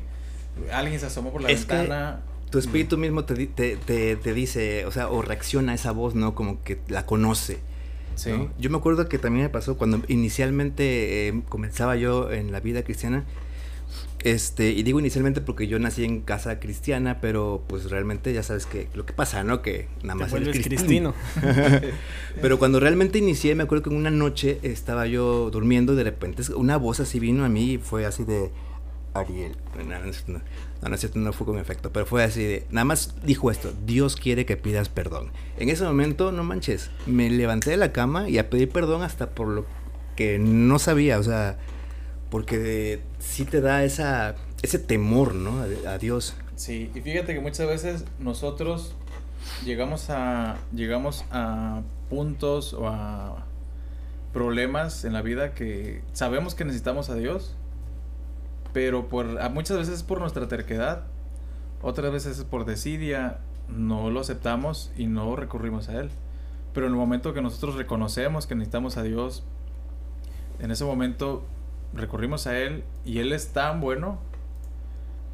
[0.71, 2.21] alguien se asomó por la ventana.
[2.49, 3.77] tu espíritu mismo te, te,
[4.15, 6.35] te, dice, o sea, o reacciona a esa voz, ¿no?
[6.35, 7.59] Como que la conoce.
[8.15, 8.31] Sí.
[8.59, 12.83] Yo me acuerdo que también me pasó cuando inicialmente eh, comenzaba yo en la vida
[12.83, 13.23] cristiana.
[14.23, 18.65] Este, y digo inicialmente porque yo nací en casa cristiana, pero pues realmente ya sabes
[18.65, 19.61] que lo que pasa, ¿no?
[19.61, 21.13] Que nada más eres cristino.
[22.41, 26.41] pero cuando realmente inicié, me acuerdo que una noche estaba yo durmiendo y de repente
[26.55, 28.49] una voz así vino a mí y fue así de
[29.13, 29.57] Ariel.
[29.77, 33.73] No, no, no, no fue con efecto, pero fue así de, nada más dijo esto,
[33.85, 35.31] Dios quiere que pidas perdón.
[35.57, 39.31] En ese momento, no manches, me levanté de la cama y a pedir perdón hasta
[39.31, 39.65] por lo
[40.15, 41.57] que no sabía, o sea,
[42.33, 45.63] porque sí te da esa, ese temor, ¿no?
[45.87, 46.33] A, Dios.
[46.55, 48.95] Sí, y fíjate que muchas veces nosotros
[49.63, 53.45] llegamos a, llegamos a puntos o a
[54.33, 57.53] problemas en la vida que sabemos que necesitamos a Dios,
[58.73, 61.03] pero por, muchas veces es por nuestra terquedad,
[61.83, 66.09] otras veces es por desidia, no lo aceptamos y no recurrimos a Él.
[66.73, 69.43] Pero en el momento que nosotros reconocemos que necesitamos a Dios,
[70.59, 71.43] en ese momento
[71.95, 74.19] recurrimos a Él y Él es tan bueno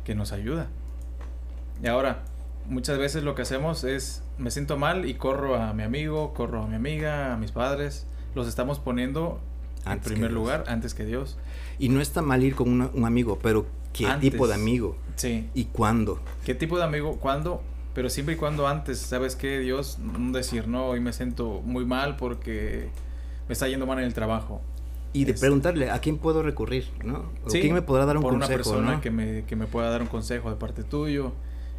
[0.04, 0.68] que nos ayuda.
[1.82, 2.24] Y ahora,
[2.68, 6.64] muchas veces lo que hacemos es, me siento mal y corro a mi amigo, corro
[6.64, 8.06] a mi amiga, a mis padres,
[8.36, 9.40] los estamos poniendo
[9.86, 11.38] en primer lugar antes que Dios.
[11.78, 14.98] Y no está mal ir con un amigo, pero ¿qué tipo de amigo?
[15.16, 15.50] Sí.
[15.54, 16.20] ¿Y cuándo?
[16.46, 17.18] ¿Qué tipo de amigo?
[17.18, 17.62] ¿Cuándo?
[17.94, 19.60] Pero siempre y cuando antes, ¿sabes qué?
[19.60, 22.90] Dios, no decir, no, hoy me siento muy mal porque
[23.48, 24.62] me está yendo mal en el trabajo
[25.12, 27.32] y de preguntarle a quién puedo recurrir, ¿no?
[27.44, 28.54] ¿O quién me podrá dar un por consejo?
[28.54, 31.34] una persona que, me, que me pueda dar un consejo de parte tuyo.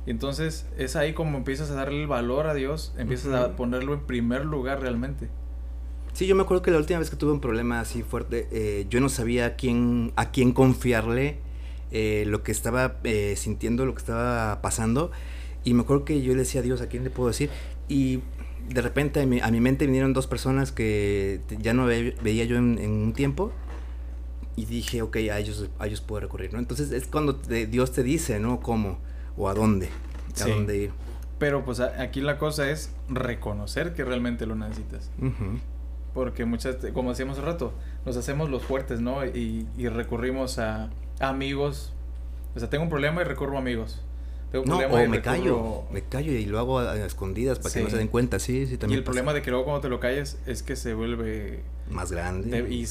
[0.07, 4.01] Entonces es ahí como empiezas a darle el valor a Dios, empiezas a ponerlo en
[4.01, 5.29] primer lugar realmente.
[6.13, 8.87] Sí, yo me acuerdo que la última vez que tuve un problema así fuerte, eh,
[8.91, 11.39] yo no sabía a quién, a quién confiarle
[11.93, 15.13] eh, lo que estaba eh, sintiendo, lo que estaba pasando.
[15.63, 17.51] Y me acuerdo que yo le decía a Dios, ¿a quién le puedo decir?
[17.89, 18.21] Y
[18.69, 23.13] de repente a mi, mente vinieron dos personas que ya no veía yo en, un
[23.13, 23.53] tiempo
[24.57, 26.59] y dije, ok, a ellos, a ellos puedo recurrir, ¿no?
[26.59, 28.61] Entonces es cuando Dios te dice, ¿no?
[28.61, 28.99] ¿Cómo
[29.37, 29.89] o a dónde,
[30.41, 30.91] a dónde ir.
[31.39, 35.11] Pero pues aquí la cosa es reconocer que realmente lo necesitas.
[36.13, 37.73] Porque muchas, como decíamos hace rato,
[38.05, 39.25] nos hacemos los fuertes, ¿no?
[39.25, 40.91] Y, y recurrimos a,
[41.21, 41.95] a amigos.
[42.55, 44.03] O sea, tengo un problema y recurro a amigos
[44.53, 47.97] no, o me callo, me callo y lo hago a, escondidas para que no se
[47.97, 48.97] den cuenta, sí, sí, también.
[48.97, 52.11] Y el problema de que luego cuando te lo calles es que se vuelve más
[52.11, 52.67] grande.
[52.69, 52.87] y,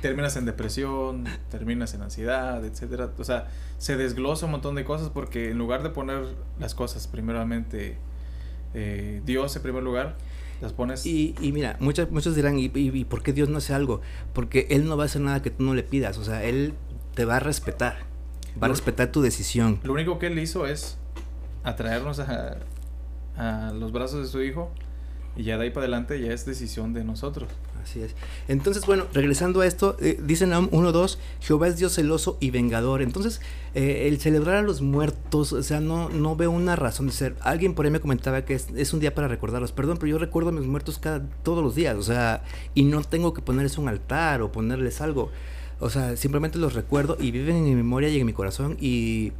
[0.00, 3.10] terminas en depresión, terminas en ansiedad, etcétera.
[3.18, 3.48] O sea,
[3.78, 6.24] se desglosa un montón de cosas porque en lugar de poner
[6.58, 7.98] las cosas primeramente
[8.74, 10.16] eh, Dios en primer lugar,
[10.60, 11.04] las pones...
[11.04, 14.00] Y, y mira, muchos, muchos dirán, ¿y, ¿y, por qué Dios no hace algo?
[14.32, 16.74] Porque Él no va a hacer nada que tú no le pidas, o sea, Él
[17.14, 18.06] te va a respetar,
[18.62, 19.80] va a respetar tu decisión.
[19.82, 20.98] Lo único que Él hizo es
[21.64, 22.58] atraernos a,
[23.36, 24.70] a los brazos de su hijo
[25.36, 27.48] y ya de ahí para adelante ya es decisión de nosotros.
[27.82, 28.14] Así es.
[28.46, 33.02] Entonces, bueno, regresando a esto, eh, dicen 1.2, Jehová es Dios celoso y vengador.
[33.02, 33.40] Entonces,
[33.74, 37.34] eh, el celebrar a los muertos, o sea, no, no veo una razón de ser.
[37.40, 39.72] Alguien por ahí me comentaba que es, un día para recordarlos.
[39.72, 42.44] Perdón, pero yo recuerdo a mis muertos cada, todos los días, o sea,
[42.74, 45.30] y no tengo que ponerles un altar o ponerles algo.
[45.80, 49.32] O sea, simplemente los recuerdo y viven en mi memoria y en mi corazón y,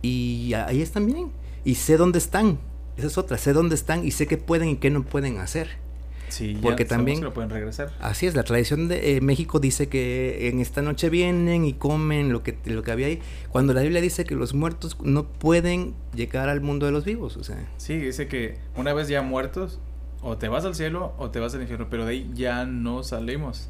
[0.00, 2.58] y ahí están bien y sé dónde están.
[2.96, 5.82] Esa es otra, sé dónde están y sé qué pueden y qué no pueden hacer.
[6.28, 7.92] Sí, porque también que lo pueden regresar.
[8.00, 12.32] Así es, la tradición de eh, México dice que en esta noche vienen y comen
[12.32, 15.94] lo que lo que había ahí, cuando la Biblia dice que los muertos no pueden
[16.14, 17.68] llegar al mundo de los vivos, o sea.
[17.76, 19.78] Sí, dice que una vez ya muertos
[20.22, 23.02] o te vas al cielo o te vas al infierno, pero de ahí ya no
[23.02, 23.68] salimos.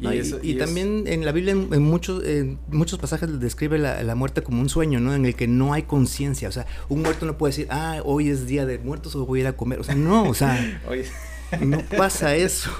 [0.00, 4.68] Y, también en la Biblia en, muchos, en muchos pasajes describe la, muerte como un
[4.68, 5.14] sueño, ¿no?
[5.14, 6.48] En el que no hay conciencia.
[6.48, 9.40] O sea, un muerto no puede decir, ah, hoy es día de muertos o voy
[9.40, 9.80] a ir a comer.
[9.80, 10.80] O sea, no, o sea,
[11.60, 12.70] no pasa eso.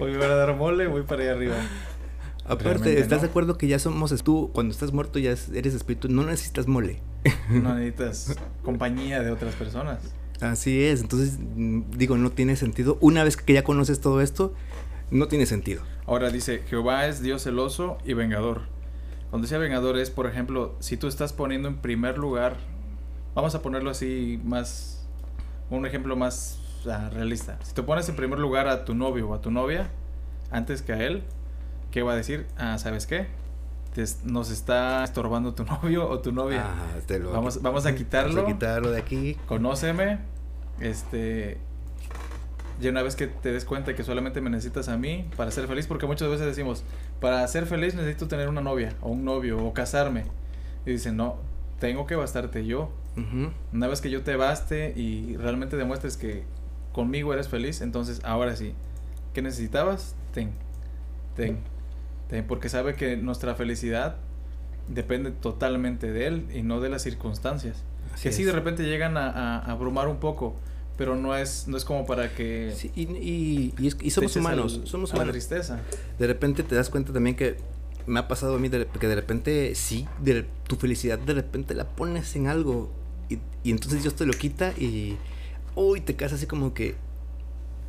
[0.00, 1.56] Hoy van a dar mole, voy para allá arriba.
[2.44, 6.24] Aparte, ¿estás de acuerdo que ya somos tú, cuando estás muerto ya eres espíritu, no
[6.24, 7.00] necesitas mole?
[7.48, 10.00] No necesitas compañía de otras personas.
[10.40, 11.38] Así es, entonces
[11.96, 12.98] digo, no tiene sentido.
[13.00, 14.54] Una vez que ya conoces todo esto,
[15.12, 15.82] no tiene sentido.
[16.06, 18.62] Ahora dice, Jehová es Dios celoso y vengador.
[19.30, 22.56] Cuando decía vengador es, por ejemplo, si tú estás poniendo en primer lugar,
[23.34, 25.06] vamos a ponerlo así más,
[25.70, 26.58] un ejemplo más
[26.90, 27.58] ah, realista.
[27.62, 29.88] Si tú pones en primer lugar a tu novio o a tu novia
[30.50, 31.22] antes que a él,
[31.90, 32.46] ¿qué va a decir?
[32.58, 33.26] Ah, ¿sabes qué?
[33.94, 36.64] Te nos está estorbando tu novio o tu novia.
[36.66, 38.34] Ah, te lo- Vamos- vamos a quitarlo.
[38.42, 39.36] Vamos a quitarlo de aquí.
[39.46, 40.18] Conóceme,
[40.80, 41.58] este,
[42.80, 45.66] y una vez que te des cuenta que solamente me necesitas a mí para ser
[45.68, 46.84] feliz, porque muchas veces decimos,
[47.20, 50.24] para ser feliz necesito tener una novia o un novio o casarme.
[50.86, 51.36] Y dicen, no,
[51.78, 52.90] tengo que bastarte yo.
[53.16, 53.50] Ujú.
[53.72, 56.44] Una vez que yo te baste y realmente demuestres que
[56.92, 58.74] conmigo eres feliz, entonces ahora sí,
[59.34, 60.14] ¿qué necesitabas?
[60.32, 60.50] Ten,
[61.36, 61.58] ten,
[62.28, 64.16] ten, porque sabe que nuestra felicidad
[64.88, 67.84] depende totalmente de él y no de las circunstancias.
[68.12, 68.46] Así que sí es.
[68.48, 70.56] de repente llegan a, a- a abrumar un poco,
[70.96, 75.12] pero no es, no es como para que Sí, y, y- somos humanos, al- somos
[75.12, 75.32] humanos.
[75.32, 75.80] tristeza.
[76.18, 77.56] De repente te das cuenta también que
[78.06, 81.74] me ha pasado a mí de, que de repente sí, de, tu felicidad de repente
[81.74, 82.90] la pones en algo
[83.28, 85.16] y, y entonces Dios te lo quita y
[85.76, 86.96] uy, te quedas así como que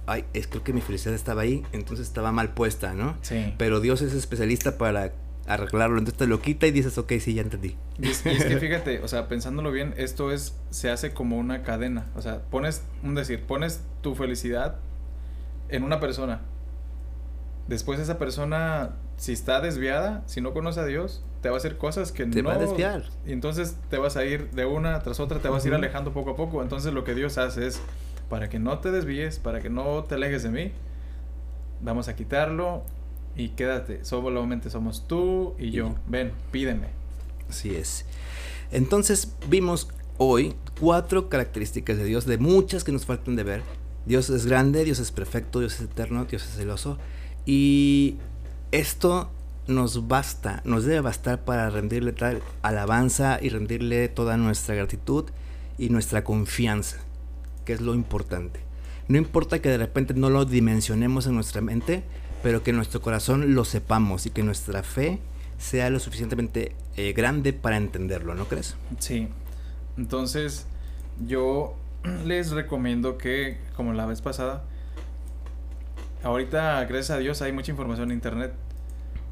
[0.06, 3.18] ay, es creo que mi felicidad estaba ahí, entonces estaba mal puesta, ¿no?
[3.22, 3.54] Sí.
[3.58, 5.14] Pero Dios es especialista para
[5.48, 7.76] arreglarlo, entonces te lo quita y dices, ok, sí, ya entendí.
[8.00, 11.38] Y es, y es que fíjate, o sea, pensándolo bien, esto es, se hace como
[11.38, 12.08] una cadena.
[12.16, 14.78] O sea, pones, un decir, pones tu felicidad
[15.70, 16.42] en una persona.
[17.68, 21.78] Después esa persona, si está desviada, si no conoce a Dios, te va a hacer
[21.78, 22.50] cosas que Te no...
[22.50, 23.04] va a desviar.
[23.26, 26.14] Y entonces te vas a ir de una tras otra, te vas a ir alejando
[26.14, 26.62] poco a poco.
[26.62, 27.82] Entonces lo que Dios hace es,
[28.30, 30.72] para que no te desvíes, para que no te alejes de mí,
[31.82, 32.84] vamos a quitarlo
[33.36, 34.04] y quédate.
[34.06, 35.96] Solamente somos tú y yo.
[36.08, 36.88] Ven, pídeme.
[37.50, 38.06] Así es.
[38.72, 43.64] Entonces vimos hoy cuatro características de Dios, de muchas que nos faltan de ver.
[44.06, 46.98] Dios es grande, Dios es perfecto, Dios es eterno, Dios es celoso.
[47.46, 48.18] Y
[48.72, 49.30] esto
[49.68, 55.26] nos basta, nos debe bastar para rendirle tal alabanza y rendirle toda nuestra gratitud
[55.78, 56.98] y nuestra confianza,
[57.66, 58.60] que es lo importante.
[59.08, 62.04] No importa que de repente no lo dimensionemos en nuestra mente,
[62.44, 65.20] pero que nuestro corazón lo sepamos y que nuestra fe
[65.58, 68.76] sea lo suficientemente eh, grande para entenderlo, ¿no crees?
[69.00, 69.30] Sí.
[69.98, 70.68] Entonces,
[71.26, 71.76] yo
[72.26, 74.64] les recomiendo que, como la vez pasada,
[76.24, 78.54] ahorita, gracias a Dios, hay mucha información en internet.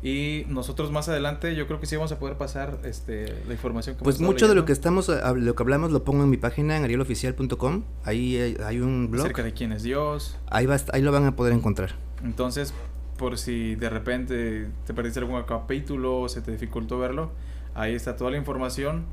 [0.03, 3.95] Y nosotros más adelante, yo creo que sí vamos a poder pasar este, la información
[3.95, 6.37] que Pues mucho de lo que estamos, hab- lo que hablamos lo pongo en mi
[6.37, 7.83] página en arieloficial.com.
[8.03, 9.25] Ahí hay, hay un blog.
[9.25, 10.37] acerca de quién es Dios.
[10.49, 11.91] Ahí, va, ahí lo van a poder encontrar.
[12.23, 12.73] Entonces,
[13.21, 17.29] por si de repente te perdiste algún capítulo o se te dificultó verlo,
[17.75, 19.05] ahí está toda la información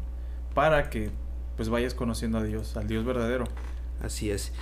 [0.54, 1.10] para que
[1.56, 3.44] pues vayas conociendo a Dios, al Dios verdadero.
[4.00, 4.52] Así es.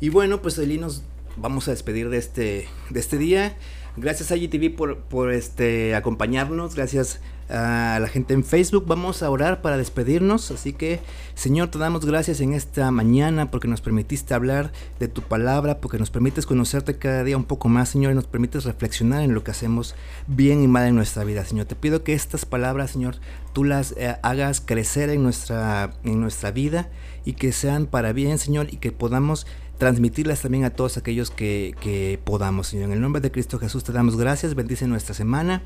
[0.00, 1.02] Y bueno, pues Eli nos
[1.36, 3.54] vamos a despedir de este, de este día.
[3.98, 6.74] Gracias a IGTV por, por este, acompañarnos.
[6.74, 8.84] Gracias a la gente en Facebook.
[8.86, 10.50] Vamos a orar para despedirnos.
[10.50, 11.00] Así que,
[11.34, 15.98] Señor, te damos gracias en esta mañana porque nos permitiste hablar de tu palabra, porque
[15.98, 19.44] nos permites conocerte cada día un poco más, Señor, y nos permites reflexionar en lo
[19.44, 19.94] que hacemos
[20.26, 21.66] bien y mal en nuestra vida, Señor.
[21.66, 23.16] Te pido que estas palabras, Señor,
[23.52, 26.88] tú las eh, hagas crecer en nuestra, en nuestra vida
[27.24, 29.46] y que sean para bien, Señor, y que podamos
[29.78, 32.86] transmitirlas también a todos aquellos que, que podamos, Señor.
[32.86, 35.62] En el nombre de Cristo Jesús te damos gracias, bendice nuestra semana.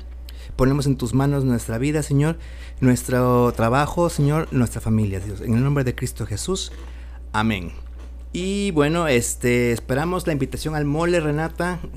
[0.55, 2.37] Ponemos en tus manos nuestra vida, Señor,
[2.81, 5.41] nuestro trabajo, Señor, nuestra familia, Dios.
[5.41, 6.71] En el nombre de Cristo Jesús.
[7.31, 7.71] Amén.
[8.33, 11.79] Y bueno, este esperamos la invitación al mole, Renata.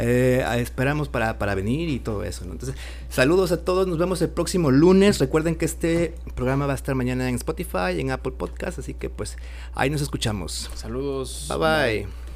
[0.00, 2.44] Eh, esperamos para, para venir y todo eso.
[2.44, 2.52] ¿no?
[2.52, 2.78] Entonces,
[3.08, 3.86] saludos a todos.
[3.86, 5.18] Nos vemos el próximo lunes.
[5.18, 8.78] Recuerden que este programa va a estar mañana en Spotify, en Apple Podcast.
[8.78, 9.36] Así que pues
[9.74, 10.70] ahí nos escuchamos.
[10.74, 11.46] Saludos.
[11.48, 12.27] Bye bye.